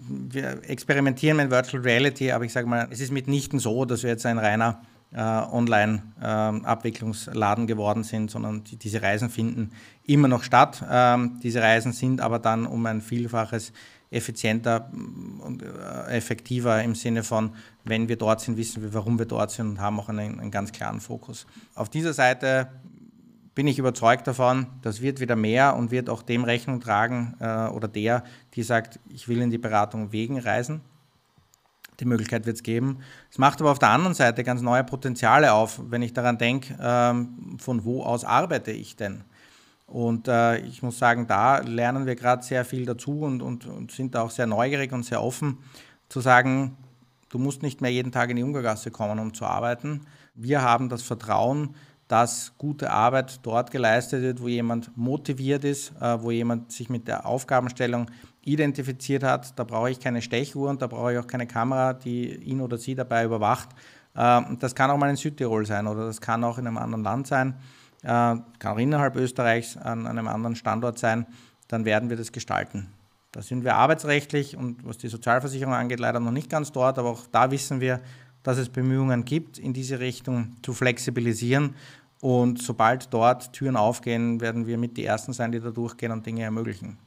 wir 0.07 0.67
experimentieren 0.67 1.37
mit 1.37 1.51
Virtual 1.51 1.83
Reality, 1.83 2.31
aber 2.31 2.43
ich 2.43 2.53
sage 2.53 2.67
mal, 2.67 2.87
es 2.89 2.99
ist 3.01 3.11
mitnichten 3.11 3.59
so, 3.59 3.85
dass 3.85 4.01
wir 4.01 4.09
jetzt 4.09 4.25
ein 4.25 4.39
reiner 4.39 4.81
Online-Abwicklungsladen 5.17 7.63
ähm, 7.63 7.67
geworden 7.67 8.03
sind, 8.03 8.29
sondern 8.29 8.63
die, 8.63 8.77
diese 8.77 9.01
Reisen 9.01 9.29
finden 9.29 9.71
immer 10.05 10.27
noch 10.27 10.43
statt. 10.43 10.83
Ähm, 10.89 11.39
diese 11.41 11.61
Reisen 11.61 11.93
sind 11.93 12.21
aber 12.21 12.37
dann 12.39 12.67
um 12.67 12.85
ein 12.85 13.01
Vielfaches 13.01 13.73
effizienter 14.11 14.91
und 14.91 15.63
äh, 15.63 16.15
effektiver 16.15 16.83
im 16.83 16.95
Sinne 16.95 17.23
von, 17.23 17.51
wenn 17.85 18.07
wir 18.07 18.17
dort 18.17 18.41
sind, 18.41 18.57
wissen 18.57 18.83
wir, 18.83 18.93
warum 18.93 19.19
wir 19.19 19.25
dort 19.25 19.51
sind 19.51 19.67
und 19.67 19.79
haben 19.79 19.99
auch 19.99 20.09
einen, 20.09 20.39
einen 20.39 20.51
ganz 20.51 20.71
klaren 20.71 20.99
Fokus. 20.99 21.45
Auf 21.75 21.89
dieser 21.89 22.13
Seite 22.13 22.69
bin 23.55 23.67
ich 23.67 23.77
überzeugt 23.77 24.27
davon, 24.27 24.67
das 24.81 25.01
wird 25.01 25.19
wieder 25.19 25.35
mehr 25.35 25.75
und 25.75 25.91
wird 25.91 26.09
auch 26.09 26.23
dem 26.23 26.43
Rechnung 26.43 26.81
tragen 26.81 27.35
äh, 27.39 27.67
oder 27.67 27.87
der, 27.87 28.23
die 28.53 28.63
sagt, 28.63 28.99
ich 29.09 29.27
will 29.27 29.41
in 29.41 29.49
die 29.49 29.57
Beratung 29.57 30.11
wegen 30.11 30.39
Reisen 30.39 30.81
die 31.99 32.05
Möglichkeit 32.05 32.45
wird 32.45 32.57
es 32.57 32.63
geben. 32.63 32.99
Es 33.29 33.37
macht 33.37 33.61
aber 33.61 33.71
auf 33.71 33.79
der 33.79 33.89
anderen 33.89 34.13
Seite 34.13 34.43
ganz 34.43 34.61
neue 34.61 34.83
Potenziale 34.83 35.53
auf, 35.53 35.81
wenn 35.89 36.01
ich 36.01 36.13
daran 36.13 36.37
denke, 36.37 36.77
ähm, 36.81 37.57
von 37.59 37.83
wo 37.83 38.03
aus 38.03 38.23
arbeite 38.23 38.71
ich 38.71 38.95
denn? 38.95 39.23
Und 39.87 40.27
äh, 40.27 40.59
ich 40.59 40.83
muss 40.83 40.99
sagen, 40.99 41.25
da 41.27 41.59
lernen 41.59 42.05
wir 42.05 42.15
gerade 42.15 42.43
sehr 42.43 42.63
viel 42.63 42.85
dazu 42.85 43.21
und, 43.21 43.41
und, 43.41 43.65
und 43.65 43.91
sind 43.91 44.15
auch 44.15 44.29
sehr 44.29 44.45
neugierig 44.45 44.91
und 44.91 45.03
sehr 45.03 45.21
offen 45.23 45.57
zu 46.09 46.21
sagen, 46.21 46.77
du 47.29 47.39
musst 47.39 47.63
nicht 47.63 47.81
mehr 47.81 47.91
jeden 47.91 48.11
Tag 48.11 48.29
in 48.29 48.35
die 48.35 48.43
Ungargasse 48.43 48.91
kommen, 48.91 49.19
um 49.19 49.33
zu 49.33 49.45
arbeiten. 49.45 50.01
Wir 50.35 50.61
haben 50.61 50.89
das 50.89 51.01
Vertrauen, 51.01 51.75
dass 52.09 52.53
gute 52.57 52.89
Arbeit 52.89 53.39
dort 53.43 53.69
geleistet 53.69 54.23
wird, 54.23 54.41
wo 54.41 54.47
jemand 54.47 54.97
motiviert 54.97 55.63
ist, 55.63 55.93
äh, 56.01 56.21
wo 56.21 56.31
jemand 56.31 56.71
sich 56.71 56.89
mit 56.89 57.07
der 57.07 57.25
Aufgabenstellung 57.25 58.07
identifiziert 58.43 59.23
hat. 59.23 59.57
Da 59.57 59.63
brauche 59.63 59.91
ich 59.91 59.99
keine 59.99 60.21
Stechuhr 60.23 60.69
und 60.71 60.81
da 60.81 60.87
brauche 60.87 61.13
ich 61.13 61.19
auch 61.19 61.27
keine 61.27 61.45
Kamera, 61.45 61.93
die 61.93 62.33
ihn 62.33 62.61
oder 62.61 62.79
sie 62.79 62.95
dabei 62.95 63.25
überwacht. 63.25 63.69
Ähm, 64.15 64.57
das 64.59 64.73
kann 64.73 64.89
auch 64.89 64.97
mal 64.97 65.11
in 65.11 65.17
Südtirol 65.17 65.67
sein 65.67 65.85
oder 65.85 66.07
das 66.07 66.19
kann 66.19 66.43
auch 66.43 66.57
in 66.57 66.65
einem 66.65 66.79
anderen 66.79 67.03
Land 67.03 67.27
sein, 67.27 67.53
äh, 68.01 68.07
kann 68.07 68.43
auch 68.63 68.79
innerhalb 68.79 69.15
Österreichs 69.15 69.77
an 69.77 70.07
einem 70.07 70.27
anderen 70.27 70.55
Standort 70.55 70.97
sein. 70.97 71.27
Dann 71.67 71.85
werden 71.85 72.09
wir 72.09 72.17
das 72.17 72.31
gestalten. 72.31 72.87
Da 73.31 73.43
sind 73.43 73.63
wir 73.63 73.75
arbeitsrechtlich 73.75 74.57
und 74.57 74.83
was 74.83 74.97
die 74.97 75.09
Sozialversicherung 75.09 75.75
angeht, 75.75 75.99
leider 75.99 76.19
noch 76.19 76.31
nicht 76.31 76.49
ganz 76.49 76.71
dort, 76.71 76.97
aber 76.97 77.09
auch 77.09 77.27
da 77.31 77.51
wissen 77.51 77.79
wir, 77.79 78.01
dass 78.43 78.57
es 78.57 78.69
Bemühungen 78.69 79.25
gibt, 79.25 79.57
in 79.59 79.73
diese 79.73 79.99
Richtung 79.99 80.55
zu 80.63 80.73
flexibilisieren. 80.73 81.75
Und 82.21 82.61
sobald 82.61 83.13
dort 83.13 83.53
Türen 83.53 83.77
aufgehen, 83.77 84.41
werden 84.41 84.67
wir 84.67 84.77
mit 84.77 84.97
die 84.97 85.05
Ersten 85.05 85.33
sein, 85.33 85.51
die 85.51 85.59
da 85.59 85.69
durchgehen 85.69 86.11
und 86.11 86.25
Dinge 86.25 86.43
ermöglichen. 86.43 86.97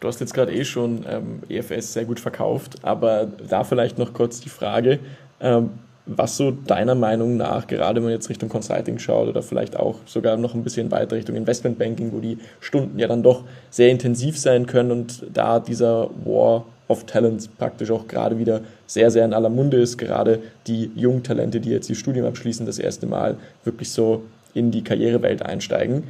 Du 0.00 0.08
hast 0.08 0.20
jetzt 0.20 0.34
gerade 0.34 0.52
eh 0.52 0.64
schon 0.64 1.04
ähm, 1.08 1.42
EFS 1.48 1.92
sehr 1.92 2.04
gut 2.04 2.20
verkauft, 2.20 2.76
aber 2.82 3.26
da 3.26 3.64
vielleicht 3.64 3.98
noch 3.98 4.12
kurz 4.12 4.40
die 4.40 4.48
Frage, 4.48 4.98
ähm, 5.40 5.70
was 6.06 6.36
so 6.36 6.50
deiner 6.50 6.96
Meinung 6.96 7.36
nach, 7.36 7.68
gerade 7.68 7.96
wenn 7.96 8.04
man 8.04 8.12
jetzt 8.12 8.28
Richtung 8.28 8.48
Consulting 8.48 8.98
schaut 8.98 9.28
oder 9.28 9.42
vielleicht 9.42 9.76
auch 9.76 10.00
sogar 10.04 10.36
noch 10.36 10.54
ein 10.54 10.64
bisschen 10.64 10.90
weiter 10.90 11.14
Richtung 11.14 11.36
Investmentbanking, 11.36 12.12
wo 12.12 12.18
die 12.18 12.38
Stunden 12.58 12.98
ja 12.98 13.06
dann 13.06 13.22
doch 13.22 13.44
sehr 13.70 13.90
intensiv 13.90 14.38
sein 14.38 14.66
können 14.66 14.90
und 14.90 15.26
da 15.32 15.60
dieser 15.60 16.10
War 16.24 16.64
of 16.88 17.06
Talents 17.06 17.46
praktisch 17.46 17.90
auch 17.92 18.08
gerade 18.08 18.38
wieder 18.38 18.62
sehr, 18.86 19.10
sehr 19.12 19.24
in 19.24 19.32
aller 19.32 19.48
Munde 19.48 19.80
ist, 19.80 19.96
gerade 19.96 20.40
die 20.66 20.90
jungen 20.96 21.22
Talente, 21.22 21.60
die 21.60 21.70
jetzt 21.70 21.88
ihr 21.88 21.96
Studium 21.96 22.26
abschließen, 22.26 22.66
das 22.66 22.80
erste 22.80 23.06
Mal 23.06 23.36
wirklich 23.64 23.90
so 23.90 24.24
in 24.54 24.70
die 24.70 24.84
Karrierewelt 24.84 25.42
einsteigen. 25.42 26.04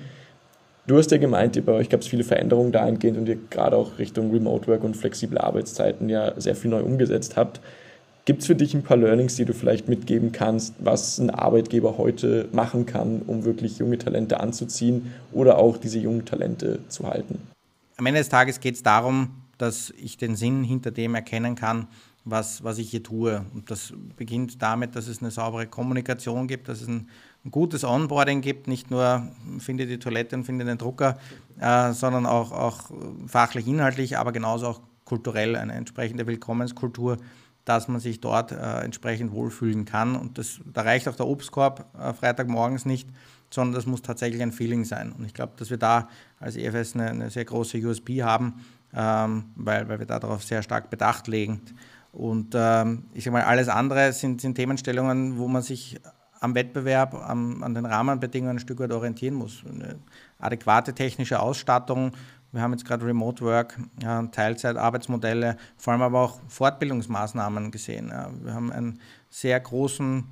Du 0.87 0.97
hast 0.97 1.11
ja 1.13 1.19
gemeint, 1.19 1.65
bei 1.65 1.73
euch 1.73 1.89
gab 1.89 2.01
es 2.01 2.09
viele 2.09 2.25
Veränderungen 2.25 2.73
dahingehend 2.73 3.17
und 3.17 3.29
ihr 3.29 3.39
gerade 3.51 3.77
auch 3.77 3.99
Richtung 3.99 4.33
Remote 4.33 4.67
Work 4.67 4.83
und 4.83 4.97
flexible 4.97 5.39
Arbeitszeiten 5.39 6.09
ja 6.09 6.39
sehr 6.41 6.57
viel 6.57 6.71
neu 6.71 6.83
umgesetzt 6.83 7.37
habt. 7.37 7.61
Gibt 8.25 8.43
es 8.43 8.47
für 8.47 8.55
dich 8.55 8.75
ein 8.75 8.83
paar 8.83 8.97
Learnings, 8.97 9.35
die 9.37 9.45
du 9.45 9.53
vielleicht 9.53 9.89
mitgeben 9.89 10.31
kannst, 10.31 10.75
was 10.79 11.19
ein 11.19 11.31
Arbeitgeber 11.31 11.99
heute 11.99 12.49
machen 12.53 12.87
kann, 12.87 13.23
um 13.27 13.45
wirklich 13.45 13.79
junge 13.79 13.99
Talente 13.99 14.39
anzuziehen 14.39 15.13
oder 15.33 15.59
auch 15.59 15.77
diese 15.77 15.99
jungen 15.99 16.25
Talente 16.25 16.81
zu 16.89 17.07
halten? 17.07 17.41
Am 17.97 18.07
Ende 18.07 18.21
des 18.21 18.29
Tages 18.29 18.61
geht 18.61 18.77
es 18.77 18.83
darum, 18.83 19.43
dass 19.59 19.93
ich 19.97 20.17
den 20.19 20.37
Sinn 20.37 20.63
hinter 20.63 20.91
dem 20.91 21.15
erkennen 21.15 21.57
kann, 21.57 21.89
was, 22.25 22.63
was 22.63 22.79
ich 22.79 22.91
hier 22.91 23.03
tue. 23.03 23.45
Und 23.55 23.71
das 23.71 23.93
beginnt 24.17 24.63
damit, 24.63 24.95
dass 24.95 25.09
es 25.09 25.21
eine 25.21 25.31
saubere 25.31 25.67
Kommunikation 25.67 26.47
gibt, 26.47 26.69
dass 26.69 26.81
es 26.81 26.89
ein, 26.89 27.09
ein 27.45 27.51
gutes 27.51 27.85
Onboarding 27.85 28.41
gibt, 28.41 28.69
nicht 28.69 28.91
nur 28.91 29.29
finde 29.59 29.87
die 29.87 29.99
Toilette 29.99 30.37
und 30.37 30.45
finde 30.45 30.65
den 30.65 30.79
Drucker, 30.79 31.19
äh, 31.61 31.93
sondern 31.93 32.27
auch, 32.27 32.53
auch 32.53 32.91
fachlich, 33.27 33.67
inhaltlich, 33.67 34.17
aber 34.17 34.33
genauso 34.33 34.69
auch 34.69 34.81
kulturell 35.05 35.57
eine 35.57 35.73
entsprechende 35.73 36.27
Willkommenskultur, 36.27 37.19
dass 37.65 37.89
man 37.89 38.01
sich 38.01 38.21
dort 38.21 38.53
äh, 38.53 38.81
entsprechend 38.81 39.33
wohlfühlen 39.33 39.85
kann. 39.85 40.17
Und 40.17 40.39
das, 40.39 40.61
da 40.73 40.83
reicht 40.83 41.09
auch 41.09 41.17
der 41.17 41.27
Obstkorb 41.27 41.87
äh, 41.99 42.13
Freitagmorgens 42.13 42.87
nicht, 42.87 43.09
sondern 43.51 43.75
das 43.75 43.87
muss 43.87 44.03
tatsächlich 44.03 44.43
ein 44.43 44.53
Feeling 44.53 44.85
sein. 44.85 45.13
Und 45.13 45.25
ich 45.25 45.35
glaube, 45.35 45.53
dass 45.57 45.71
wir 45.71 45.77
da 45.77 46.09
als 46.41 46.57
EFS 46.57 46.95
eine, 46.95 47.11
eine 47.11 47.31
sehr 47.31 47.45
große 47.45 47.79
USB 47.79 48.23
haben, 48.23 48.65
ähm, 48.95 49.45
weil, 49.57 49.89
weil 49.89 49.99
wir 49.99 50.07
darauf 50.07 50.45
sehr 50.45 50.63
stark 50.63 50.91
Bedacht 50.91 51.29
legen. 51.29 51.61
Und 52.13 52.55
ähm, 52.55 53.05
ich 53.15 53.25
sage 53.25 53.33
mal, 53.33 53.45
alles 53.45 53.69
andere 53.69 54.13
sind, 54.13 54.41
sind 54.41 54.55
Themenstellungen, 54.55 55.39
wo 55.39 55.49
man 55.49 55.63
sich 55.63 56.01
am 56.43 56.55
Wettbewerb, 56.55 57.15
am, 57.15 57.63
an 57.63 57.75
den 57.75 57.87
Rahmenbedingungen 57.87 58.57
ein 58.57 58.61
Stück 58.61 58.81
weit 58.81 58.93
orientieren 58.93 59.35
muss. 59.35 59.63
Eine 59.69 59.97
adäquate 60.39 60.93
technische 60.93 61.41
Ausstattung. 61.41 62.13
Wir 62.51 62.61
haben 62.61 62.73
jetzt 62.73 62.85
gerade 62.85 63.07
Remote 63.07 63.43
Work, 63.45 63.79
ja, 64.03 64.23
Teilzeitarbeitsmodelle, 64.27 65.57
vor 65.79 65.93
allem 65.93 66.03
aber 66.03 66.21
auch 66.21 66.41
Fortbildungsmaßnahmen 66.49 67.71
gesehen. 67.71 68.09
Ja. 68.09 68.29
Wir 68.43 68.53
haben 68.53 68.71
einen 68.73 68.99
sehr 69.31 69.59
großen 69.59 70.25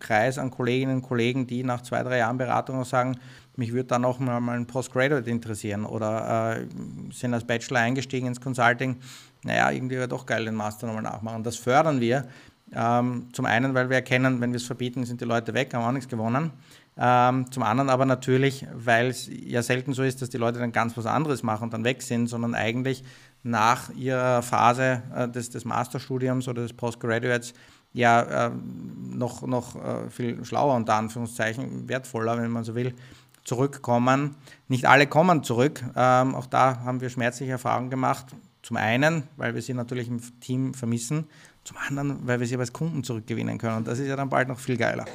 Kreis 0.00 0.38
an 0.38 0.50
Kolleginnen 0.50 0.96
und 0.96 1.02
Kollegen, 1.02 1.46
die 1.46 1.62
nach 1.62 1.80
zwei, 1.80 2.02
drei 2.02 2.18
Jahren 2.18 2.36
Beratung 2.36 2.84
sagen, 2.84 3.16
mich 3.56 3.72
würde 3.72 3.84
dann 3.84 4.04
auch 4.04 4.18
mal 4.18 4.40
ein 4.50 4.66
Postgraduate 4.66 5.30
interessieren 5.30 5.86
oder 5.86 6.58
äh, 6.58 6.66
sind 7.12 7.32
als 7.32 7.44
Bachelor 7.44 7.80
eingestiegen 7.80 8.26
ins 8.26 8.40
Consulting. 8.40 8.96
Naja, 9.44 9.70
irgendwie 9.70 9.96
wäre 9.96 10.08
doch 10.08 10.26
geil, 10.26 10.44
den 10.44 10.56
Master 10.56 10.88
nochmal 10.88 11.04
nachmachen. 11.04 11.44
Das 11.44 11.56
fördern 11.56 12.00
wir. 12.00 12.26
Ähm, 12.72 13.28
zum 13.32 13.44
einen, 13.44 13.74
weil 13.74 13.88
wir 13.88 13.96
erkennen, 13.96 14.40
wenn 14.40 14.50
wir 14.50 14.56
es 14.56 14.66
verbieten, 14.66 15.04
sind 15.04 15.20
die 15.20 15.24
Leute 15.24 15.54
weg, 15.54 15.74
haben 15.74 15.84
auch 15.84 15.92
nichts 15.92 16.08
gewonnen. 16.08 16.50
Ähm, 16.96 17.50
zum 17.50 17.62
anderen 17.64 17.90
aber 17.90 18.06
natürlich, 18.06 18.66
weil 18.72 19.08
es 19.08 19.28
ja 19.28 19.62
selten 19.62 19.92
so 19.92 20.02
ist, 20.02 20.22
dass 20.22 20.30
die 20.30 20.38
Leute 20.38 20.60
dann 20.60 20.72
ganz 20.72 20.96
was 20.96 21.06
anderes 21.06 21.42
machen 21.42 21.64
und 21.64 21.72
dann 21.72 21.84
weg 21.84 22.02
sind, 22.02 22.28
sondern 22.28 22.54
eigentlich 22.54 23.02
nach 23.42 23.90
ihrer 23.90 24.42
Phase 24.42 25.02
äh, 25.14 25.28
des, 25.28 25.50
des 25.50 25.64
Masterstudiums 25.64 26.46
oder 26.48 26.62
des 26.62 26.72
Postgraduates 26.72 27.54
ja 27.92 28.46
äh, 28.46 28.50
noch, 29.10 29.42
noch 29.42 29.76
äh, 29.76 30.10
viel 30.10 30.44
schlauer 30.44 30.74
unter 30.74 30.94
Anführungszeichen, 30.94 31.88
wertvoller, 31.88 32.38
wenn 32.38 32.50
man 32.50 32.64
so 32.64 32.74
will, 32.74 32.94
zurückkommen. 33.44 34.36
Nicht 34.68 34.86
alle 34.86 35.06
kommen 35.06 35.42
zurück. 35.42 35.82
Ähm, 35.94 36.34
auch 36.34 36.46
da 36.46 36.80
haben 36.80 37.00
wir 37.00 37.10
schmerzliche 37.10 37.52
Erfahrungen 37.52 37.90
gemacht. 37.90 38.26
Zum 38.62 38.76
einen, 38.76 39.24
weil 39.36 39.54
wir 39.54 39.62
sie 39.62 39.74
natürlich 39.74 40.08
im 40.08 40.20
Team 40.40 40.74
vermissen. 40.74 41.26
Zum 41.64 41.78
anderen, 41.88 42.18
weil 42.24 42.40
wir 42.40 42.46
sie 42.46 42.54
aber 42.54 42.62
als 42.62 42.72
Kunden 42.72 43.02
zurückgewinnen 43.04 43.58
können. 43.58 43.78
Und 43.78 43.88
das 43.88 43.98
ist 43.98 44.06
ja 44.06 44.16
dann 44.16 44.28
bald 44.28 44.48
noch 44.48 44.58
viel 44.58 44.76
geiler. 44.76 45.06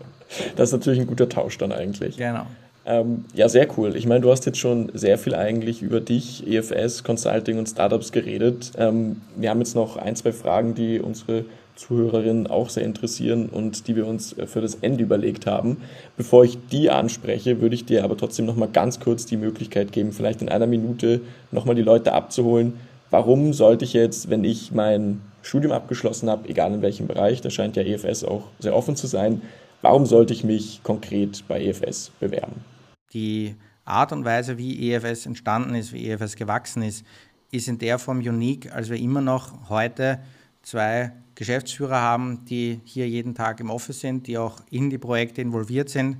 das 0.56 0.68
ist 0.68 0.72
natürlich 0.72 1.00
ein 1.00 1.06
guter 1.06 1.28
Tausch 1.28 1.56
dann 1.58 1.72
eigentlich. 1.72 2.18
Genau. 2.18 2.46
Ähm, 2.86 3.24
ja, 3.34 3.48
sehr 3.48 3.66
cool. 3.78 3.96
Ich 3.96 4.06
meine, 4.06 4.20
du 4.20 4.30
hast 4.30 4.44
jetzt 4.44 4.58
schon 4.58 4.90
sehr 4.92 5.16
viel 5.16 5.34
eigentlich 5.34 5.80
über 5.80 6.00
dich, 6.00 6.46
EFS, 6.46 7.02
Consulting 7.02 7.58
und 7.58 7.68
Startups 7.68 8.12
geredet. 8.12 8.72
Ähm, 8.76 9.22
wir 9.36 9.48
haben 9.48 9.60
jetzt 9.60 9.74
noch 9.74 9.96
ein, 9.96 10.16
zwei 10.16 10.32
Fragen, 10.32 10.74
die 10.74 11.00
unsere 11.00 11.46
Zuhörerinnen 11.76 12.46
auch 12.46 12.68
sehr 12.68 12.84
interessieren 12.84 13.48
und 13.48 13.88
die 13.88 13.96
wir 13.96 14.06
uns 14.06 14.36
äh, 14.36 14.46
für 14.46 14.60
das 14.60 14.76
Ende 14.76 15.02
überlegt 15.02 15.46
haben. 15.46 15.78
Bevor 16.16 16.44
ich 16.44 16.58
die 16.70 16.90
anspreche, 16.90 17.60
würde 17.60 17.74
ich 17.74 17.86
dir 17.86 18.04
aber 18.04 18.16
trotzdem 18.16 18.46
noch 18.46 18.56
mal 18.56 18.68
ganz 18.68 19.00
kurz 19.00 19.26
die 19.26 19.36
Möglichkeit 19.38 19.90
geben, 19.92 20.12
vielleicht 20.12 20.42
in 20.42 20.50
einer 20.50 20.66
Minute 20.66 21.22
noch 21.50 21.64
mal 21.64 21.74
die 21.74 21.82
Leute 21.82 22.12
abzuholen. 22.12 22.74
Warum 23.14 23.52
sollte 23.52 23.84
ich 23.84 23.92
jetzt, 23.92 24.28
wenn 24.28 24.42
ich 24.42 24.72
mein 24.72 25.20
Studium 25.40 25.70
abgeschlossen 25.70 26.28
habe, 26.28 26.48
egal 26.48 26.74
in 26.74 26.82
welchem 26.82 27.06
Bereich, 27.06 27.40
da 27.40 27.48
scheint 27.48 27.76
ja 27.76 27.84
EFS 27.84 28.24
auch 28.24 28.48
sehr 28.58 28.74
offen 28.74 28.96
zu 28.96 29.06
sein, 29.06 29.40
warum 29.82 30.04
sollte 30.04 30.34
ich 30.34 30.42
mich 30.42 30.82
konkret 30.82 31.44
bei 31.46 31.64
EFS 31.64 32.10
bewerben? 32.18 32.64
Die 33.12 33.54
Art 33.84 34.10
und 34.10 34.24
Weise, 34.24 34.58
wie 34.58 34.90
EFS 34.90 35.26
entstanden 35.26 35.76
ist, 35.76 35.92
wie 35.92 36.08
EFS 36.08 36.34
gewachsen 36.34 36.82
ist, 36.82 37.06
ist 37.52 37.68
in 37.68 37.78
der 37.78 38.00
Form 38.00 38.18
unique, 38.18 38.74
als 38.74 38.90
wir 38.90 38.98
immer 38.98 39.20
noch 39.20 39.68
heute 39.68 40.18
zwei 40.62 41.12
Geschäftsführer 41.36 42.00
haben, 42.00 42.44
die 42.46 42.80
hier 42.82 43.08
jeden 43.08 43.36
Tag 43.36 43.60
im 43.60 43.70
Office 43.70 44.00
sind, 44.00 44.26
die 44.26 44.38
auch 44.38 44.56
in 44.70 44.90
die 44.90 44.98
Projekte 44.98 45.40
involviert 45.40 45.88
sind. 45.88 46.16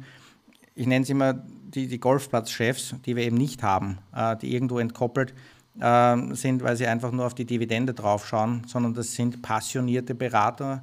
Ich 0.77 0.87
nenne 0.87 1.03
es 1.03 1.11
immer 1.11 1.33
die, 1.33 1.89
die 1.89 1.99
Golfplatzchefs, 1.99 2.95
die 3.05 3.17
wir 3.17 3.25
eben 3.25 3.37
nicht 3.37 3.65
haben, 3.65 3.99
äh, 4.15 4.37
die 4.37 4.55
irgendwo 4.55 4.79
entkoppelt 4.79 5.35
äh, 5.81 6.35
sind, 6.35 6.63
weil 6.63 6.77
sie 6.77 6.87
einfach 6.87 7.13
nur 7.13 7.27
auf 7.27 7.35
die 7.35 7.45
Dividende 7.45 7.95
draufschauen, 7.95 8.63
sondern 8.67 8.95
das 8.95 9.15
sind 9.15 9.43
passionierte 9.43 10.15
Berater, 10.15 10.83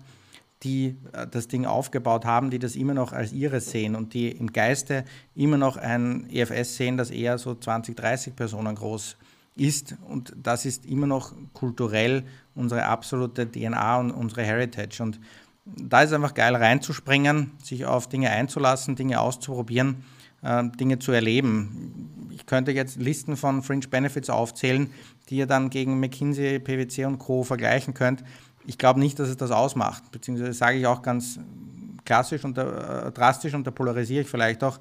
die 0.64 0.96
äh, 1.14 1.28
das 1.28 1.48
Ding 1.48 1.66
aufgebaut 1.66 2.26
haben, 2.26 2.50
die 2.50 2.60
das 2.60 2.76
immer 2.76 2.94
noch 2.94 3.14
als 3.14 3.34
ihres 3.34 3.72
sehen 3.72 3.96
und 3.96 4.14
die 4.14 4.30
im 4.32 4.52
Geiste 4.52 5.06
immer 5.36 5.58
noch 5.58 5.78
ein 5.78 6.30
EFS 6.30 6.78
sehen, 6.78 6.98
das 6.98 7.10
eher 7.10 7.38
so 7.38 7.56
20, 7.56 7.96
30 7.96 8.36
Personen 8.36 8.76
groß 8.76 9.18
ist 9.56 9.96
und 10.08 10.34
das 10.42 10.66
ist 10.66 10.86
immer 10.86 11.08
noch 11.08 11.34
kulturell 11.54 12.24
unsere 12.56 12.86
absolute 12.86 13.50
DNA 13.50 13.98
und 13.98 14.12
unsere 14.12 14.44
Heritage. 14.44 15.04
Und 15.04 15.20
da 15.66 16.02
ist 16.02 16.14
einfach 16.14 16.34
geil 16.34 16.56
reinzuspringen, 16.56 17.52
sich 17.64 17.86
auf 17.86 18.08
Dinge 18.08 18.30
einzulassen, 18.30 18.96
Dinge 18.96 19.20
auszuprobieren, 19.20 20.04
äh, 20.42 20.64
Dinge 20.80 21.00
zu 21.00 21.12
erleben. 21.12 22.10
Ich 22.42 22.48
könnte 22.48 22.72
jetzt 22.72 22.98
Listen 22.98 23.38
von 23.38 23.62
Fringe 23.62 23.88
Benefits 23.88 24.32
aufzählen, 24.32 24.90
die 25.30 25.38
ihr 25.38 25.46
dann 25.46 25.70
gegen 25.70 26.00
McKinsey, 26.00 26.58
PwC 26.58 27.06
und 27.06 27.20
Co. 27.20 27.44
vergleichen 27.44 27.94
könnt. 27.94 28.24
Ich 28.66 28.80
glaube 28.80 29.00
nicht, 29.00 29.20
dass 29.20 29.30
es 29.30 29.38
das 29.38 29.52
ausmacht, 29.52 30.12
beziehungsweise 30.12 30.54
sage 30.54 30.80
ich 30.80 30.88
auch 30.88 31.04
ganz 31.04 31.40
klassisch 32.04 32.44
und 32.44 32.58
äh, 32.58 33.12
drastisch 33.12 33.54
und 33.54 33.68
da 33.68 33.70
polarisiere 33.70 34.24
ich 34.24 34.28
vielleicht 34.28 34.64
auch, 34.64 34.80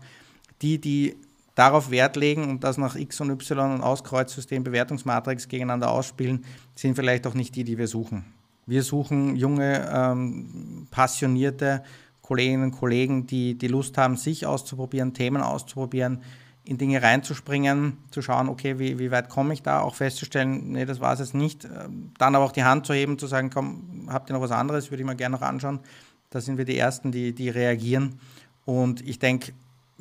die, 0.63 0.81
die 0.81 1.17
darauf 1.55 1.91
Wert 1.91 2.17
legen 2.17 2.49
und 2.49 2.65
das 2.65 2.79
nach 2.79 2.97
X 2.97 3.21
und 3.21 3.29
Y 3.29 3.75
und 3.75 3.83
Auskreuzsystem, 3.83 4.65
Bewertungsmatrix 4.65 5.47
gegeneinander 5.47 5.91
ausspielen, 5.91 6.47
sind 6.75 6.97
vielleicht 6.97 7.27
auch 7.27 7.35
nicht 7.35 7.55
die, 7.57 7.65
die 7.65 7.77
wir 7.77 7.89
suchen. 7.89 8.25
Wir 8.65 8.83
suchen 8.83 9.37
junge, 9.37 9.87
ähm, 9.93 10.87
passionierte 10.91 11.83
Kolleginnen 12.23 12.65
und 12.65 12.71
Kollegen, 12.71 13.27
die 13.27 13.59
die 13.59 13.69
Lust 13.69 13.99
haben, 13.99 14.17
sich 14.17 14.47
auszuprobieren, 14.47 15.13
Themen 15.13 15.43
auszuprobieren, 15.43 16.23
in 16.65 16.79
Dinge 16.79 17.03
reinzuspringen, 17.03 17.97
zu 18.11 18.23
schauen, 18.23 18.49
okay, 18.49 18.79
wie, 18.79 18.99
wie 18.99 19.11
weit 19.11 19.29
komme 19.29 19.55
ich 19.55 19.63
da, 19.63 19.81
auch 19.81 19.95
festzustellen, 19.95 20.73
nee, 20.73 20.85
das 20.85 21.01
war 21.01 21.13
es 21.13 21.21
jetzt 21.21 21.35
nicht. 21.35 21.65
Ähm, 21.65 22.13
dann 22.19 22.35
aber 22.35 22.45
auch 22.45 22.53
die 22.53 22.65
Hand 22.65 22.87
zu 22.87 22.93
heben, 22.93 23.19
zu 23.19 23.27
sagen, 23.27 23.51
komm, 23.51 24.09
habt 24.09 24.31
ihr 24.31 24.35
noch 24.35 24.43
was 24.43 24.51
anderes, 24.51 24.91
würde 24.91 25.03
ich 25.03 25.07
mir 25.07 25.17
gerne 25.17 25.37
noch 25.37 25.43
anschauen. 25.43 25.81
Da 26.29 26.41
sind 26.41 26.59
wir 26.59 26.65
die 26.65 26.79
Ersten, 26.79 27.11
die, 27.11 27.35
die 27.35 27.49
reagieren. 27.49 28.21
Und 28.65 29.01
ich 29.07 29.19
denke, 29.19 29.53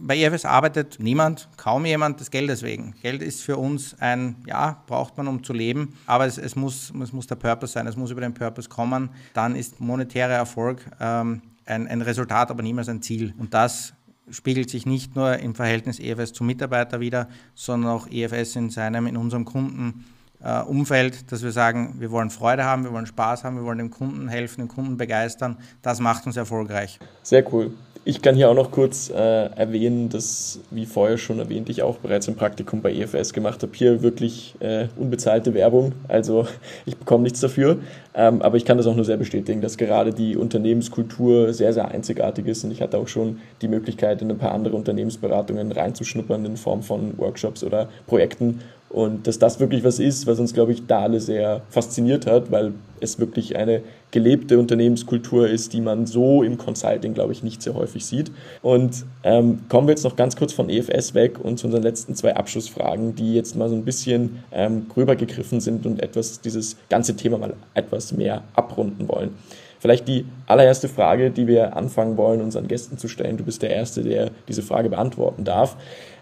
bei 0.01 0.17
EFS 0.17 0.45
arbeitet 0.45 0.97
niemand, 0.99 1.49
kaum 1.57 1.85
jemand 1.85 2.19
des 2.19 2.31
Geldes 2.31 2.63
wegen. 2.63 2.93
Geld 3.01 3.21
ist 3.21 3.41
für 3.41 3.57
uns 3.57 3.95
ein, 3.99 4.35
ja, 4.45 4.81
braucht 4.87 5.17
man, 5.17 5.27
um 5.27 5.43
zu 5.43 5.53
leben, 5.53 5.95
aber 6.05 6.25
es, 6.25 6.37
es, 6.37 6.55
muss, 6.55 6.93
es 7.01 7.13
muss 7.13 7.27
der 7.27 7.35
Purpose 7.35 7.73
sein, 7.73 7.87
es 7.87 7.97
muss 7.97 8.11
über 8.11 8.21
den 8.21 8.33
Purpose 8.33 8.69
kommen. 8.69 9.09
Dann 9.33 9.55
ist 9.55 9.79
monetärer 9.79 10.33
Erfolg 10.33 10.85
ähm, 10.99 11.41
ein, 11.65 11.87
ein 11.87 12.01
Resultat, 12.01 12.51
aber 12.51 12.63
niemals 12.63 12.89
ein 12.89 13.01
Ziel. 13.01 13.33
Und 13.37 13.53
das 13.53 13.93
spiegelt 14.31 14.69
sich 14.69 14.85
nicht 14.85 15.15
nur 15.15 15.37
im 15.37 15.55
Verhältnis 15.55 15.99
EFS 15.99 16.33
zum 16.33 16.47
Mitarbeiter 16.47 16.99
wieder, 16.99 17.27
sondern 17.55 17.91
auch 17.91 18.07
EFS 18.07 18.55
in 18.55 18.69
seinem, 18.69 19.07
in 19.07 19.17
unserem 19.17 19.45
Kundenumfeld, 19.45 21.31
dass 21.31 21.43
wir 21.43 21.51
sagen, 21.51 21.95
wir 21.99 22.11
wollen 22.11 22.29
Freude 22.29 22.63
haben, 22.63 22.83
wir 22.83 22.91
wollen 22.91 23.05
Spaß 23.05 23.43
haben, 23.43 23.57
wir 23.57 23.63
wollen 23.63 23.77
dem 23.79 23.91
Kunden 23.91 24.27
helfen, 24.27 24.61
den 24.61 24.67
Kunden 24.67 24.97
begeistern. 24.97 25.57
Das 25.81 25.99
macht 25.99 26.25
uns 26.25 26.37
erfolgreich. 26.37 26.99
Sehr 27.23 27.45
cool. 27.53 27.71
Ich 28.09 28.23
kann 28.23 28.33
hier 28.33 28.49
auch 28.49 28.55
noch 28.55 28.71
kurz 28.71 29.11
äh, 29.11 29.13
erwähnen, 29.13 30.09
dass, 30.09 30.61
wie 30.71 30.87
vorher 30.87 31.19
schon 31.19 31.37
erwähnt, 31.37 31.69
ich 31.69 31.83
auch 31.83 31.97
bereits 31.97 32.27
ein 32.27 32.33
Praktikum 32.33 32.81
bei 32.81 32.91
EFS 32.91 33.33
gemacht 33.33 33.61
habe. 33.61 33.71
Hier 33.75 34.01
wirklich 34.01 34.55
äh, 34.61 34.87
unbezahlte 34.97 35.53
Werbung, 35.53 35.91
also 36.07 36.47
ich 36.87 36.97
bekomme 36.97 37.21
nichts 37.21 37.39
dafür. 37.39 37.77
Ähm, 38.15 38.41
aber 38.41 38.57
ich 38.57 38.65
kann 38.65 38.77
das 38.77 38.87
auch 38.87 38.95
nur 38.95 39.05
sehr 39.05 39.17
bestätigen, 39.17 39.61
dass 39.61 39.77
gerade 39.77 40.11
die 40.11 40.35
Unternehmenskultur 40.35 41.53
sehr, 41.53 41.71
sehr 41.71 41.89
einzigartig 41.89 42.47
ist. 42.47 42.63
Und 42.63 42.71
ich 42.71 42.81
hatte 42.81 42.97
auch 42.97 43.07
schon 43.07 43.41
die 43.61 43.67
Möglichkeit, 43.67 44.23
in 44.23 44.31
ein 44.31 44.39
paar 44.39 44.53
andere 44.53 44.75
Unternehmensberatungen 44.75 45.71
reinzuschnuppern 45.71 46.45
in 46.45 46.57
Form 46.57 46.81
von 46.81 47.15
Workshops 47.19 47.63
oder 47.63 47.89
Projekten. 48.07 48.61
Und 48.89 49.27
dass 49.27 49.37
das 49.37 49.59
wirklich 49.59 49.83
was 49.83 49.99
ist, 49.99 50.25
was 50.25 50.39
uns, 50.39 50.53
glaube 50.53 50.71
ich, 50.71 50.87
da 50.87 51.01
alle 51.01 51.19
sehr 51.19 51.61
fasziniert 51.69 52.25
hat, 52.25 52.51
weil 52.51 52.73
es 52.99 53.19
wirklich 53.19 53.55
eine 53.55 53.81
gelebte 54.11 54.57
Unternehmenskultur 54.57 55.47
ist, 55.47 55.73
die 55.73 55.81
man 55.81 56.07
so 56.07 56.41
im 56.41 56.57
Consulting, 56.57 57.13
glaube 57.13 57.31
ich, 57.31 57.43
nicht 57.43 57.61
sehr 57.61 57.75
häufig 57.75 58.05
sieht. 58.05 58.31
Und 58.63 59.05
ähm, 59.23 59.59
kommen 59.69 59.87
wir 59.87 59.91
jetzt 59.91 60.03
noch 60.03 60.15
ganz 60.15 60.35
kurz 60.35 60.53
von 60.53 60.69
EFS 60.69 61.13
weg 61.13 61.39
und 61.41 61.59
zu 61.59 61.67
unseren 61.67 61.83
letzten 61.83 62.15
zwei 62.15 62.35
Abschlussfragen, 62.35 63.15
die 63.15 63.35
jetzt 63.35 63.55
mal 63.55 63.69
so 63.69 63.75
ein 63.75 63.85
bisschen 63.85 64.43
ähm, 64.51 64.87
gröber 64.89 65.15
gegriffen 65.15 65.61
sind 65.61 65.85
und 65.85 66.01
etwas 66.01 66.41
dieses 66.41 66.75
ganze 66.89 67.15
Thema 67.15 67.37
mal 67.37 67.53
etwas 67.75 68.11
mehr 68.11 68.43
abrunden 68.55 69.07
wollen. 69.07 69.35
Vielleicht 69.79 70.07
die 70.07 70.25
allererste 70.45 70.89
Frage, 70.89 71.31
die 71.31 71.47
wir 71.47 71.77
anfangen 71.77 72.17
wollen, 72.17 72.41
unseren 72.41 72.67
Gästen 72.67 72.97
zu 72.97 73.07
stellen. 73.07 73.37
Du 73.37 73.45
bist 73.45 73.61
der 73.61 73.69
Erste, 73.69 74.03
der 74.03 74.31
diese 74.47 74.61
Frage 74.61 74.89
beantworten 74.89 75.45
darf. 75.45 75.77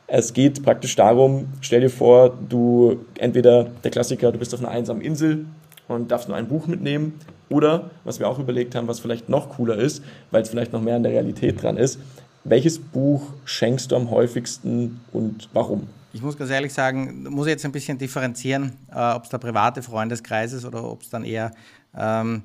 Es 0.09 0.33
geht 0.33 0.63
praktisch 0.63 0.95
darum, 0.95 1.47
stell 1.59 1.81
dir 1.81 1.89
vor, 1.89 2.37
du 2.47 3.05
entweder 3.17 3.65
der 3.83 3.91
Klassiker, 3.91 4.31
du 4.31 4.39
bist 4.39 4.53
auf 4.53 4.61
einer 4.61 4.69
einsamen 4.69 5.01
Insel 5.01 5.45
und 5.89 6.11
darfst 6.11 6.29
nur 6.29 6.37
ein 6.37 6.47
Buch 6.47 6.65
mitnehmen. 6.65 7.19
Oder, 7.49 7.91
was 8.05 8.19
wir 8.19 8.29
auch 8.29 8.39
überlegt 8.39 8.73
haben, 8.73 8.87
was 8.87 9.01
vielleicht 9.01 9.27
noch 9.27 9.49
cooler 9.49 9.75
ist, 9.75 10.01
weil 10.31 10.41
es 10.41 10.49
vielleicht 10.49 10.71
noch 10.71 10.81
mehr 10.81 10.95
an 10.95 11.03
der 11.03 11.11
Realität 11.11 11.61
dran 11.61 11.77
ist, 11.77 11.99
welches 12.45 12.79
Buch 12.79 13.21
schenkst 13.43 13.91
du 13.91 13.97
am 13.97 14.09
häufigsten 14.09 15.01
und 15.11 15.49
warum? 15.51 15.87
Ich 16.13 16.21
muss 16.21 16.37
ganz 16.37 16.49
ehrlich 16.51 16.73
sagen, 16.73 17.23
muss 17.29 17.47
jetzt 17.47 17.65
ein 17.65 17.71
bisschen 17.71 17.97
differenzieren, 17.97 18.73
äh, 18.91 19.13
ob 19.13 19.23
es 19.23 19.29
der 19.29 19.39
private 19.39 19.83
Freundeskreis 19.83 20.53
ist 20.53 20.65
oder 20.65 20.83
ob 20.83 21.01
es 21.01 21.09
dann 21.09 21.23
eher 21.23 21.51
ähm, 21.95 22.43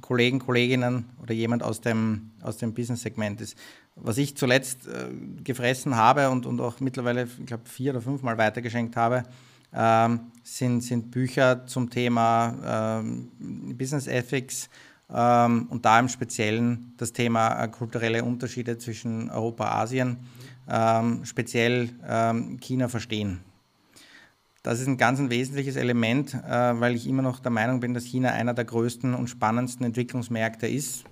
Kollegen, 0.00 0.38
Kolleginnen 0.38 1.06
oder 1.22 1.32
jemand 1.32 1.62
aus 1.62 1.80
dem, 1.80 2.30
aus 2.42 2.58
dem 2.58 2.74
Business-Segment 2.74 3.40
ist. 3.40 3.56
Was 3.96 4.18
ich 4.18 4.36
zuletzt 4.36 4.86
äh, 4.86 5.08
gefressen 5.42 5.96
habe 5.96 6.30
und, 6.30 6.46
und 6.46 6.60
auch 6.60 6.80
mittlerweile, 6.80 7.24
ich 7.24 7.46
glaube, 7.46 7.64
vier 7.66 7.92
oder 7.92 8.02
fünfmal 8.02 8.36
weitergeschenkt 8.38 8.94
habe, 8.96 9.24
ähm, 9.74 10.20
sind, 10.42 10.82
sind 10.82 11.10
Bücher 11.10 11.66
zum 11.66 11.90
Thema 11.90 13.00
ähm, 13.00 13.30
Business 13.76 14.06
Ethics 14.06 14.68
ähm, 15.12 15.66
und 15.70 15.84
da 15.84 15.98
im 15.98 16.08
Speziellen 16.08 16.94
das 16.96 17.12
Thema 17.12 17.64
äh, 17.64 17.68
kulturelle 17.68 18.24
Unterschiede 18.24 18.78
zwischen 18.78 19.30
Europa 19.30 19.64
und 19.64 19.70
Asien, 19.72 20.16
ähm, 20.68 21.24
speziell 21.24 21.90
ähm, 22.06 22.58
China 22.60 22.88
verstehen. 22.88 23.40
Das 24.62 24.80
ist 24.80 24.86
ein 24.86 24.98
ganz 24.98 25.18
ein 25.18 25.30
wesentliches 25.30 25.76
Element, 25.76 26.34
äh, 26.34 26.80
weil 26.80 26.94
ich 26.94 27.06
immer 27.06 27.22
noch 27.22 27.40
der 27.40 27.50
Meinung 27.50 27.80
bin, 27.80 27.94
dass 27.94 28.04
China 28.04 28.30
einer 28.30 28.54
der 28.54 28.64
größten 28.64 29.14
und 29.14 29.28
spannendsten 29.28 29.86
Entwicklungsmärkte 29.86 30.66
ist. 30.66 31.04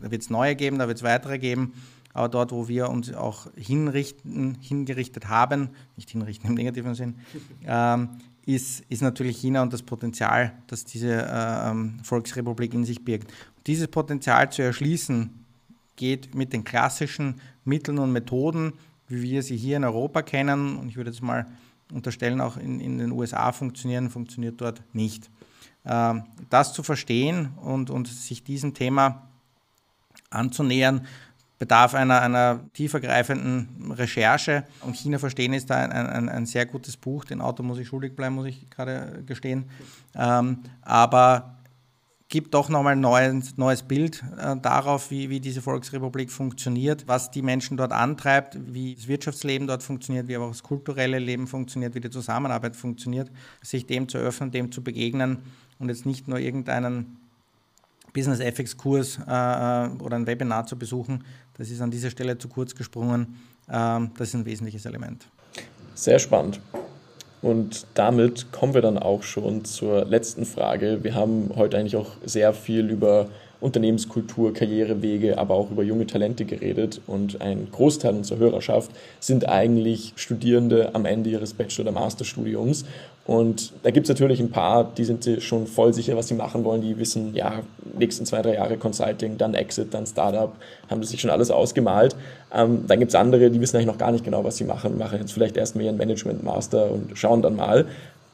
Da 0.00 0.10
wird 0.10 0.22
es 0.22 0.30
neue 0.30 0.56
geben, 0.56 0.78
da 0.78 0.88
wird 0.88 0.98
es 0.98 1.02
weitere 1.02 1.38
geben. 1.38 1.74
Aber 2.12 2.30
dort, 2.30 2.52
wo 2.52 2.66
wir 2.66 2.88
uns 2.88 3.12
auch 3.12 3.48
hinrichten, 3.56 4.56
hingerichtet 4.60 5.28
haben, 5.28 5.70
nicht 5.96 6.08
hinrichten 6.08 6.48
im 6.48 6.54
negativen 6.54 6.94
Sinn, 6.94 7.16
ähm, 7.66 8.08
ist, 8.46 8.84
ist 8.88 9.02
natürlich 9.02 9.38
China 9.38 9.60
und 9.60 9.72
das 9.72 9.82
Potenzial, 9.82 10.52
das 10.66 10.86
diese 10.86 11.12
äh, 11.12 11.70
ähm, 11.70 11.98
Volksrepublik 12.04 12.72
in 12.72 12.84
sich 12.84 13.04
birgt. 13.04 13.30
Dieses 13.66 13.88
Potenzial 13.88 14.50
zu 14.50 14.62
erschließen, 14.62 15.45
geht 15.96 16.34
mit 16.34 16.52
den 16.52 16.64
klassischen 16.64 17.40
Mitteln 17.64 17.98
und 17.98 18.12
Methoden, 18.12 18.74
wie 19.08 19.22
wir 19.22 19.42
sie 19.42 19.56
hier 19.56 19.76
in 19.76 19.84
Europa 19.84 20.22
kennen, 20.22 20.76
und 20.76 20.88
ich 20.88 20.96
würde 20.96 21.10
jetzt 21.10 21.22
mal 21.22 21.46
unterstellen, 21.92 22.40
auch 22.40 22.56
in, 22.56 22.80
in 22.80 22.98
den 22.98 23.12
USA 23.12 23.52
funktionieren, 23.52 24.10
funktioniert 24.10 24.60
dort 24.60 24.82
nicht. 24.92 25.30
Ähm, 25.84 26.24
das 26.50 26.72
zu 26.72 26.82
verstehen 26.82 27.50
und, 27.62 27.90
und 27.90 28.08
sich 28.08 28.42
diesem 28.42 28.74
Thema 28.74 29.28
anzunähern, 30.30 31.06
bedarf 31.58 31.94
einer, 31.94 32.20
einer 32.20 32.60
tiefergreifenden 32.74 33.92
Recherche. 33.92 34.64
Und 34.82 34.96
China 34.96 35.18
verstehen 35.18 35.52
ist 35.52 35.70
da 35.70 35.76
ein, 35.76 35.92
ein, 35.92 36.28
ein, 36.28 36.46
sehr 36.46 36.66
gutes 36.66 36.96
Buch. 36.96 37.24
Den 37.24 37.40
Autor 37.40 37.64
muss 37.64 37.78
ich 37.78 37.88
schuldig 37.88 38.14
bleiben, 38.14 38.34
muss 38.34 38.46
ich 38.46 38.68
gerade 38.68 39.22
gestehen. 39.24 39.70
Ähm, 40.14 40.58
aber 40.82 41.55
gibt 42.28 42.54
doch 42.54 42.68
nochmal 42.68 42.94
ein 42.94 43.00
neues, 43.00 43.56
neues 43.56 43.82
Bild 43.82 44.22
äh, 44.38 44.56
darauf, 44.56 45.10
wie, 45.10 45.30
wie 45.30 45.40
diese 45.40 45.62
Volksrepublik 45.62 46.30
funktioniert, 46.30 47.06
was 47.06 47.30
die 47.30 47.42
Menschen 47.42 47.76
dort 47.76 47.92
antreibt, 47.92 48.58
wie 48.72 48.94
das 48.94 49.06
Wirtschaftsleben 49.06 49.68
dort 49.68 49.82
funktioniert, 49.82 50.26
wie 50.26 50.36
aber 50.36 50.46
auch 50.46 50.50
das 50.50 50.62
kulturelle 50.62 51.18
Leben 51.18 51.46
funktioniert, 51.46 51.94
wie 51.94 52.00
die 52.00 52.10
Zusammenarbeit 52.10 52.74
funktioniert, 52.74 53.30
sich 53.62 53.86
dem 53.86 54.08
zu 54.08 54.18
öffnen, 54.18 54.50
dem 54.50 54.72
zu 54.72 54.82
begegnen 54.82 55.38
und 55.78 55.88
jetzt 55.88 56.06
nicht 56.06 56.26
nur 56.26 56.38
irgendeinen 56.38 57.16
Business 58.12 58.40
FX 58.40 58.76
Kurs 58.76 59.18
äh, 59.18 59.30
äh, 59.30 59.88
oder 60.02 60.16
ein 60.16 60.26
Webinar 60.26 60.66
zu 60.66 60.76
besuchen. 60.76 61.22
Das 61.58 61.70
ist 61.70 61.80
an 61.80 61.90
dieser 61.90 62.10
Stelle 62.10 62.38
zu 62.38 62.48
kurz 62.48 62.74
gesprungen. 62.74 63.36
Ähm, 63.70 64.10
das 64.16 64.28
ist 64.28 64.34
ein 64.34 64.46
wesentliches 64.46 64.86
Element. 64.86 65.28
Sehr 65.94 66.18
spannend. 66.18 66.60
Und 67.42 67.86
damit 67.94 68.50
kommen 68.52 68.74
wir 68.74 68.82
dann 68.82 68.98
auch 68.98 69.22
schon 69.22 69.64
zur 69.64 70.04
letzten 70.04 70.46
Frage. 70.46 71.04
Wir 71.04 71.14
haben 71.14 71.50
heute 71.54 71.78
eigentlich 71.78 71.96
auch 71.96 72.12
sehr 72.24 72.52
viel 72.54 72.90
über 72.90 73.28
Unternehmenskultur, 73.66 74.54
Karrierewege, 74.54 75.38
aber 75.38 75.54
auch 75.54 75.70
über 75.72 75.82
junge 75.82 76.06
Talente 76.06 76.44
geredet. 76.44 77.00
Und 77.06 77.40
ein 77.40 77.66
Großteil 77.72 78.14
unserer 78.14 78.38
Hörerschaft 78.38 78.92
sind 79.18 79.48
eigentlich 79.48 80.12
Studierende 80.14 80.94
am 80.94 81.04
Ende 81.04 81.30
ihres 81.30 81.52
Bachelor- 81.52 81.90
oder 81.90 82.00
Masterstudiums. 82.00 82.84
Und 83.26 83.72
da 83.82 83.90
gibt 83.90 84.06
es 84.06 84.08
natürlich 84.08 84.38
ein 84.38 84.50
paar, 84.50 84.84
die 84.96 85.04
sind 85.04 85.28
schon 85.40 85.66
voll 85.66 85.92
sicher, 85.92 86.16
was 86.16 86.28
sie 86.28 86.34
machen 86.34 86.62
wollen. 86.62 86.80
Die 86.80 86.96
wissen, 86.96 87.34
ja, 87.34 87.64
nächsten 87.98 88.24
zwei, 88.24 88.40
drei 88.40 88.54
Jahre 88.54 88.76
Consulting, 88.76 89.36
dann 89.36 89.54
Exit, 89.54 89.92
dann 89.92 90.06
Startup, 90.06 90.54
haben 90.88 91.02
sich 91.02 91.20
schon 91.20 91.30
alles 91.30 91.50
ausgemalt. 91.50 92.14
Ähm, 92.54 92.84
dann 92.86 93.00
gibt 93.00 93.10
es 93.10 93.16
andere, 93.16 93.50
die 93.50 93.60
wissen 93.60 93.76
eigentlich 93.76 93.88
noch 93.88 93.98
gar 93.98 94.12
nicht 94.12 94.24
genau, 94.24 94.44
was 94.44 94.58
sie 94.58 94.64
machen, 94.64 94.96
machen 94.96 95.18
jetzt 95.20 95.32
vielleicht 95.32 95.56
erstmal 95.56 95.86
ihren 95.86 95.96
Management 95.96 96.44
Master 96.44 96.88
und 96.88 97.18
schauen 97.18 97.42
dann 97.42 97.56
mal. 97.56 97.86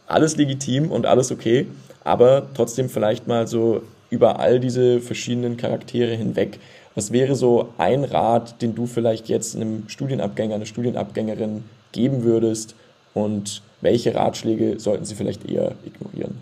Alles 0.06 0.36
legitim 0.36 0.90
und 0.90 1.06
alles 1.06 1.32
okay, 1.32 1.66
aber 2.04 2.48
trotzdem 2.54 2.90
vielleicht 2.90 3.26
mal 3.26 3.46
so 3.46 3.80
über 4.12 4.38
all 4.38 4.60
diese 4.60 5.00
verschiedenen 5.00 5.56
Charaktere 5.56 6.14
hinweg. 6.14 6.60
Was 6.94 7.12
wäre 7.12 7.34
so 7.34 7.72
ein 7.78 8.04
Rat, 8.04 8.60
den 8.60 8.74
du 8.74 8.86
vielleicht 8.86 9.28
jetzt 9.28 9.56
einem 9.56 9.88
Studienabgänger, 9.88 10.56
einer 10.56 10.66
Studienabgängerin 10.66 11.64
geben 11.92 12.22
würdest 12.22 12.74
und 13.14 13.62
welche 13.80 14.14
Ratschläge 14.14 14.78
sollten 14.78 15.06
sie 15.06 15.14
vielleicht 15.14 15.48
eher 15.50 15.74
ignorieren? 15.86 16.34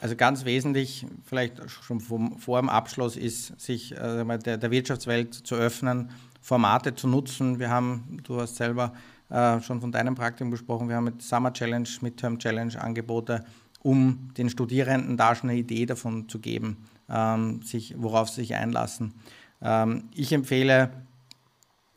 Also 0.00 0.16
ganz 0.16 0.44
wesentlich, 0.44 1.06
vielleicht 1.24 1.54
schon 1.70 2.00
vom, 2.00 2.38
vor 2.38 2.60
dem 2.60 2.68
Abschluss, 2.68 3.16
ist, 3.16 3.58
sich 3.58 3.92
äh, 3.92 4.38
der, 4.38 4.58
der, 4.58 4.70
Wirtschaftswelt 4.70 5.34
zu 5.34 5.54
öffnen, 5.56 6.10
Formate 6.40 6.94
zu 6.94 7.08
nutzen. 7.08 7.58
Wir 7.58 7.70
haben, 7.70 8.18
du 8.22 8.40
hast 8.40 8.56
selber 8.56 8.92
äh, 9.30 9.60
schon 9.60 9.80
von 9.80 9.90
deinem 9.90 10.14
Praktikum 10.14 10.50
gesprochen, 10.50 10.88
wir 10.88 10.96
haben 10.96 11.04
mit 11.04 11.22
Summer 11.22 11.52
Challenge, 11.52 11.88
Midterm 12.02 12.38
Challenge 12.38 12.80
Angebote, 12.80 13.44
um 13.82 14.30
den 14.36 14.50
Studierenden 14.50 15.16
da 15.16 15.34
schon 15.34 15.50
eine 15.50 15.58
Idee 15.58 15.86
davon 15.86 16.28
zu 16.28 16.38
geben, 16.38 16.76
ähm, 17.08 17.62
sich, 17.62 17.94
worauf 17.96 18.28
sie 18.28 18.42
sich 18.42 18.54
einlassen. 18.54 19.14
Ähm, 19.62 20.04
ich 20.14 20.32
empfehle, 20.32 20.90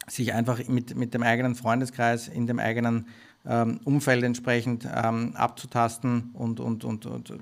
sich 0.07 0.33
einfach 0.33 0.67
mit, 0.67 0.95
mit 0.95 1.13
dem 1.13 1.23
eigenen 1.23 1.55
Freundeskreis, 1.55 2.27
in 2.27 2.47
dem 2.47 2.59
eigenen 2.59 3.07
ähm, 3.45 3.79
Umfeld 3.83 4.23
entsprechend 4.23 4.87
ähm, 4.91 5.35
abzutasten 5.35 6.31
und, 6.33 6.59
und, 6.59 6.83
und, 6.83 7.05
und, 7.05 7.33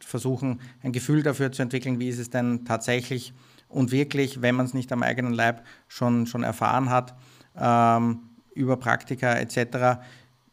versuchen, 0.00 0.60
ein 0.82 0.92
Gefühl 0.92 1.22
dafür 1.22 1.52
zu 1.52 1.62
entwickeln, 1.62 1.98
wie 2.00 2.08
ist 2.08 2.18
es 2.18 2.30
denn 2.30 2.64
tatsächlich 2.64 3.32
und 3.68 3.92
wirklich, 3.92 4.42
wenn 4.42 4.54
man 4.54 4.66
es 4.66 4.74
nicht 4.74 4.92
am 4.92 5.02
eigenen 5.02 5.32
Leib 5.32 5.64
schon, 5.88 6.26
schon 6.26 6.42
erfahren 6.42 6.90
hat, 6.90 7.14
ähm, 7.56 8.20
über 8.54 8.76
Praktika 8.76 9.34
etc. 9.34 10.00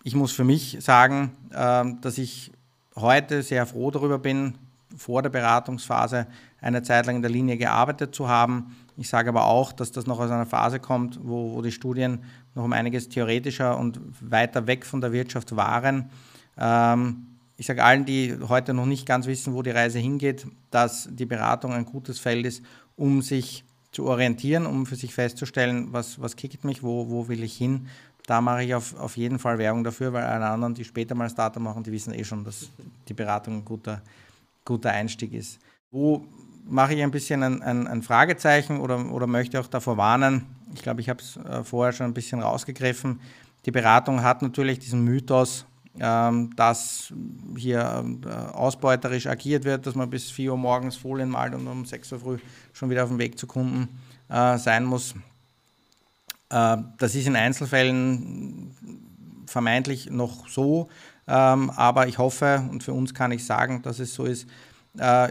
Ich 0.04 0.16
muss 0.16 0.32
für 0.32 0.44
mich 0.44 0.78
sagen, 0.82 1.32
ähm, 1.54 2.02
dass 2.02 2.18
ich 2.18 2.52
heute 2.96 3.42
sehr 3.42 3.66
froh 3.66 3.92
darüber 3.92 4.20
bin, 4.20 4.56
vor 4.96 5.22
der 5.22 5.30
Beratungsphase 5.30 6.28
eine 6.62 6.84
Zeit 6.84 7.06
lang 7.06 7.18
in 7.18 7.22
der 7.22 7.32
Linie 7.32 7.58
gearbeitet 7.58 8.16
zu 8.16 8.28
haben. 8.28 8.76
Ich 8.98 9.10
sage 9.10 9.30
aber 9.30 9.46
auch, 9.46 9.72
dass 9.72 9.92
das 9.92 10.06
noch 10.06 10.20
aus 10.20 10.30
einer 10.30 10.46
Phase 10.46 10.80
kommt, 10.80 11.20
wo, 11.24 11.54
wo 11.56 11.62
die 11.62 11.72
Studien 11.72 12.24
noch 12.56 12.64
um 12.64 12.74
einiges 12.74 13.10
theoretischer 13.10 13.78
und 13.78 14.00
weiter 14.22 14.68
weg 14.68 14.86
von 14.86 15.02
der 15.02 15.12
Wirtschaft 15.12 15.56
waren. 15.56 16.10
Ähm, 16.58 17.28
ich 17.58 17.68
sage 17.68 17.84
allen, 17.84 18.06
die 18.06 18.36
heute 18.48 18.74
noch 18.74 18.86
nicht 18.86 19.06
ganz 19.06 19.26
wissen, 19.26 19.54
wo 19.54 19.62
die 19.62 19.72
Reise 19.72 20.00
hingeht, 20.00 20.48
dass 20.72 21.08
die 21.12 21.26
Beratung 21.26 21.74
ein 21.74 21.86
gutes 21.86 22.20
Feld 22.20 22.46
ist, 22.46 22.64
um 22.96 23.22
sich 23.22 23.64
zu 23.92 24.06
orientieren, 24.06 24.66
um 24.66 24.86
für 24.86 24.96
sich 24.96 25.14
festzustellen, 25.14 25.94
was, 25.94 26.20
was 26.20 26.36
kickt 26.36 26.64
mich, 26.64 26.84
wo, 26.84 27.10
wo 27.10 27.28
will 27.28 27.44
ich 27.44 27.56
hin. 27.56 27.88
Da 28.26 28.42
mache 28.42 28.64
ich 28.64 28.74
auf, 28.74 28.98
auf 29.00 29.18
jeden 29.18 29.38
Fall 29.38 29.58
Werbung 29.58 29.84
dafür, 29.84 30.14
weil 30.14 30.24
alle 30.24 30.46
anderen, 30.46 30.74
die 30.74 30.86
später 30.86 31.14
mal 31.14 31.30
Starter 31.30 31.60
machen, 31.60 31.84
die 31.84 31.92
wissen 31.92 32.14
eh 32.14 32.24
schon, 32.24 32.44
dass 32.44 32.70
die 33.08 33.14
Beratung 33.14 33.58
ein 33.58 33.66
guter, 33.66 34.02
guter 34.66 34.92
Einstieg 34.92 35.34
ist. 35.34 35.60
Wo 35.92 36.26
mache 36.66 36.94
ich 36.94 37.04
ein 37.04 37.12
bisschen 37.12 37.44
ein, 37.44 37.62
ein, 37.62 37.88
ein 37.88 38.02
Fragezeichen 38.02 38.80
oder, 38.80 39.12
oder 39.12 39.28
möchte 39.28 39.60
auch 39.60 39.68
davor 39.68 39.98
warnen, 39.98 40.46
ich 40.74 40.82
glaube, 40.82 41.02
ich 41.02 41.10
habe 41.10 41.22
es 41.22 41.38
äh, 41.38 41.64
vorher 41.64 41.94
schon 41.94 42.08
ein 42.08 42.14
bisschen 42.14 42.42
rausgegriffen. 42.42 43.20
Die 43.66 43.72
Beratung 43.72 44.24
hat 44.24 44.42
natürlich 44.42 44.80
diesen 44.80 45.04
Mythos, 45.04 45.66
ähm, 46.00 46.50
dass 46.56 47.14
hier 47.56 48.04
äh, 48.26 48.30
ausbeuterisch 48.54 49.28
agiert 49.28 49.64
wird, 49.64 49.86
dass 49.86 49.96
man 49.96 50.10
bis 50.10 50.32
4 50.32 50.52
Uhr 50.52 50.58
morgens 50.58 50.96
Folien 50.96 51.30
malt 51.30 51.54
und 51.54 51.68
um 51.68 51.86
6 51.86 52.14
Uhr 52.14 52.20
früh 52.20 52.38
schon 52.74 52.90
wieder 52.90 53.04
auf 53.04 53.10
dem 53.10 53.20
Weg 53.20 53.38
zu 53.38 53.48
Kunden 53.48 53.88
äh, 54.30 54.58
sein 54.58 54.86
muss. 54.86 55.16
Das 56.50 57.16
ist 57.16 57.26
in 57.26 57.36
Einzelfällen 57.36 58.76
vermeintlich 59.48 60.12
noch 60.12 60.48
so, 60.48 60.88
aber 61.32 62.08
ich 62.08 62.18
hoffe 62.18 62.68
und 62.70 62.84
für 62.84 62.94
uns 62.94 63.14
kann 63.14 63.32
ich 63.32 63.46
sagen, 63.46 63.82
dass 63.82 64.00
es 64.00 64.14
so 64.14 64.26
ist. 64.26 64.48
Äh, 64.98 65.30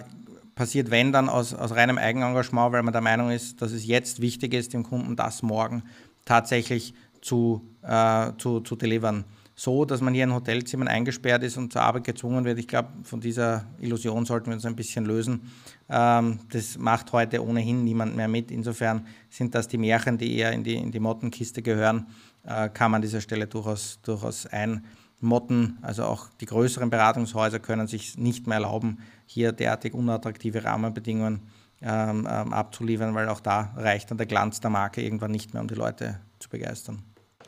passiert, 0.55 0.91
wenn 0.91 1.13
dann 1.13 1.29
aus, 1.29 1.55
aus 1.55 1.75
reinem 1.75 1.99
Eigenengagement, 1.99 2.73
weil 2.73 2.83
man 2.83 2.93
der 2.93 3.03
Meinung 3.03 3.31
ist, 3.31 3.63
dass 3.63 3.73
es 3.73 3.87
jetzt 3.87 4.21
wichtig 4.21 4.55
ist, 4.55 4.73
dem 4.73 4.83
Kunden 4.83 5.17
das 5.17 5.43
morgen 5.43 5.83
tatsächlich 6.25 6.95
zu, 7.21 7.63
äh, 7.83 8.33
zu, 8.39 8.61
zu 8.61 8.77
delivern. 8.77 9.25
So, 9.55 9.85
dass 9.85 10.01
man 10.01 10.15
hier 10.15 10.25
in 10.25 10.35
Hotelzimmern 10.35 10.89
eingesperrt 10.89 11.43
ist 11.43 11.57
und 11.57 11.73
zur 11.73 11.83
Arbeit 11.83 12.05
gezwungen 12.05 12.45
wird. 12.45 12.59
Ich 12.59 12.67
glaube, 12.67 12.89
von 13.05 13.21
dieser 13.21 13.67
Illusion 13.79 14.25
sollten 14.25 14.47
wir 14.47 14.55
uns 14.55 14.65
ein 14.65 14.75
bisschen 14.75 15.05
lösen. 15.05 15.53
Ähm, 15.89 16.41
das 16.51 16.79
macht 16.79 17.13
heute 17.13 17.45
ohnehin 17.45 17.85
niemand 17.85 18.17
mehr 18.17 18.29
mit. 18.29 18.51
Insofern 18.51 19.07
sind 19.29 19.55
das 19.55 19.69
die 19.69 19.79
Märchen, 19.79 20.17
die 20.17 20.37
eher 20.37 20.53
in 20.53 20.65
die, 20.65 20.75
in 20.75 20.91
die 20.91 21.01
Mottenkiste 21.01 21.63
gehören, 21.63 22.07
äh, 22.45 22.71
kann 22.71 22.91
man 22.91 22.99
an 22.99 23.03
dieser 23.03 23.21
Stelle 23.21 23.47
durchaus, 23.47 24.01
durchaus 24.03 24.47
ein, 24.47 24.85
Motten, 25.23 25.79
also 25.83 26.05
auch 26.05 26.29
die 26.41 26.47
größeren 26.47 26.91
Beratungshäuser 26.91 27.59
können 27.59 27.87
sich 27.87 28.19
nicht 28.19 28.47
mehr 28.47 28.57
erlauben, 28.57 28.99
hier 29.27 29.53
derartig 29.53 29.95
unattraktive 29.95 30.65
Rahmenbedingungen 30.65 31.41
ähm, 31.81 32.29
ähm, 32.31 32.53
abzuliefern, 32.53 33.15
weil 33.15 33.29
auch 33.29 33.41
da 33.41 33.73
reicht 33.77 34.11
dann 34.11 34.19
der 34.19 34.27
Glanz 34.27 34.61
der 34.61 34.71
Marke 34.71 35.03
irgendwann 35.03 35.31
nicht 35.31 35.53
mehr, 35.53 35.63
um 35.63 35.69
die 35.69 35.75
Leute 35.75 36.19
zu 36.39 36.49
begeistern. 36.49 37.03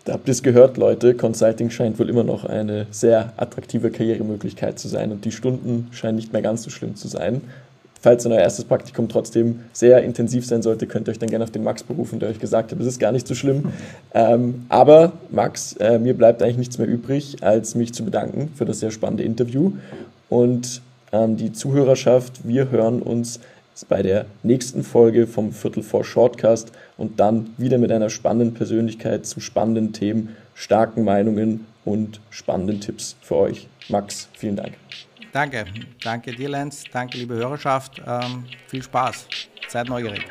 Da 0.04 0.12
habt 0.12 0.28
ihr 0.28 0.32
es 0.32 0.42
gehört, 0.42 0.76
Leute. 0.76 1.14
Consulting 1.14 1.70
scheint 1.70 1.98
wohl 1.98 2.10
immer 2.10 2.24
noch 2.24 2.44
eine 2.44 2.86
sehr 2.90 3.32
attraktive 3.36 3.90
Karrieremöglichkeit 3.90 4.78
zu 4.78 4.88
sein 4.88 5.12
und 5.12 5.24
die 5.24 5.32
Stunden 5.32 5.88
scheinen 5.92 6.16
nicht 6.16 6.32
mehr 6.32 6.42
ganz 6.42 6.62
so 6.62 6.70
schlimm 6.70 6.94
zu 6.94 7.08
sein. 7.08 7.40
Falls 8.04 8.26
euer 8.26 8.38
erstes 8.38 8.66
Praktikum 8.66 9.08
trotzdem 9.08 9.60
sehr 9.72 10.02
intensiv 10.02 10.44
sein 10.44 10.60
sollte, 10.60 10.86
könnt 10.86 11.08
ihr 11.08 11.12
euch 11.12 11.18
dann 11.18 11.30
gerne 11.30 11.44
auf 11.44 11.50
den 11.50 11.62
Max 11.62 11.82
berufen, 11.82 12.18
der 12.18 12.28
euch 12.28 12.38
gesagt 12.38 12.70
hat, 12.70 12.78
es 12.78 12.86
ist 12.86 12.98
gar 12.98 13.12
nicht 13.12 13.26
so 13.26 13.34
schlimm. 13.34 13.72
Ähm, 14.12 14.66
aber 14.68 15.12
Max, 15.30 15.72
äh, 15.80 15.98
mir 15.98 16.12
bleibt 16.12 16.42
eigentlich 16.42 16.58
nichts 16.58 16.76
mehr 16.76 16.86
übrig, 16.86 17.36
als 17.40 17.74
mich 17.74 17.94
zu 17.94 18.04
bedanken 18.04 18.50
für 18.54 18.66
das 18.66 18.80
sehr 18.80 18.90
spannende 18.90 19.22
Interview. 19.22 19.72
Und 20.28 20.82
ähm, 21.12 21.38
die 21.38 21.54
Zuhörerschaft, 21.54 22.46
wir 22.46 22.70
hören 22.70 23.00
uns 23.00 23.40
bei 23.88 24.02
der 24.02 24.26
nächsten 24.42 24.82
Folge 24.82 25.26
vom 25.26 25.52
Viertel 25.52 25.82
vor 25.82 26.04
Shortcast 26.04 26.72
und 26.98 27.20
dann 27.20 27.54
wieder 27.56 27.78
mit 27.78 27.90
einer 27.90 28.10
spannenden 28.10 28.52
Persönlichkeit 28.52 29.24
zu 29.24 29.40
spannenden 29.40 29.94
Themen, 29.94 30.36
starken 30.52 31.04
Meinungen 31.04 31.66
und 31.86 32.20
spannenden 32.28 32.82
Tipps 32.82 33.16
für 33.22 33.36
euch. 33.36 33.66
Max, 33.88 34.28
vielen 34.34 34.56
Dank. 34.56 34.74
Danke, 35.34 35.64
danke 36.00 36.32
dir, 36.32 36.48
Lenz, 36.48 36.84
danke, 36.92 37.18
liebe 37.18 37.34
Hörerschaft. 37.34 38.00
Ähm, 38.06 38.44
viel 38.68 38.84
Spaß, 38.84 39.26
seid 39.66 39.88
neugierig. 39.88 40.22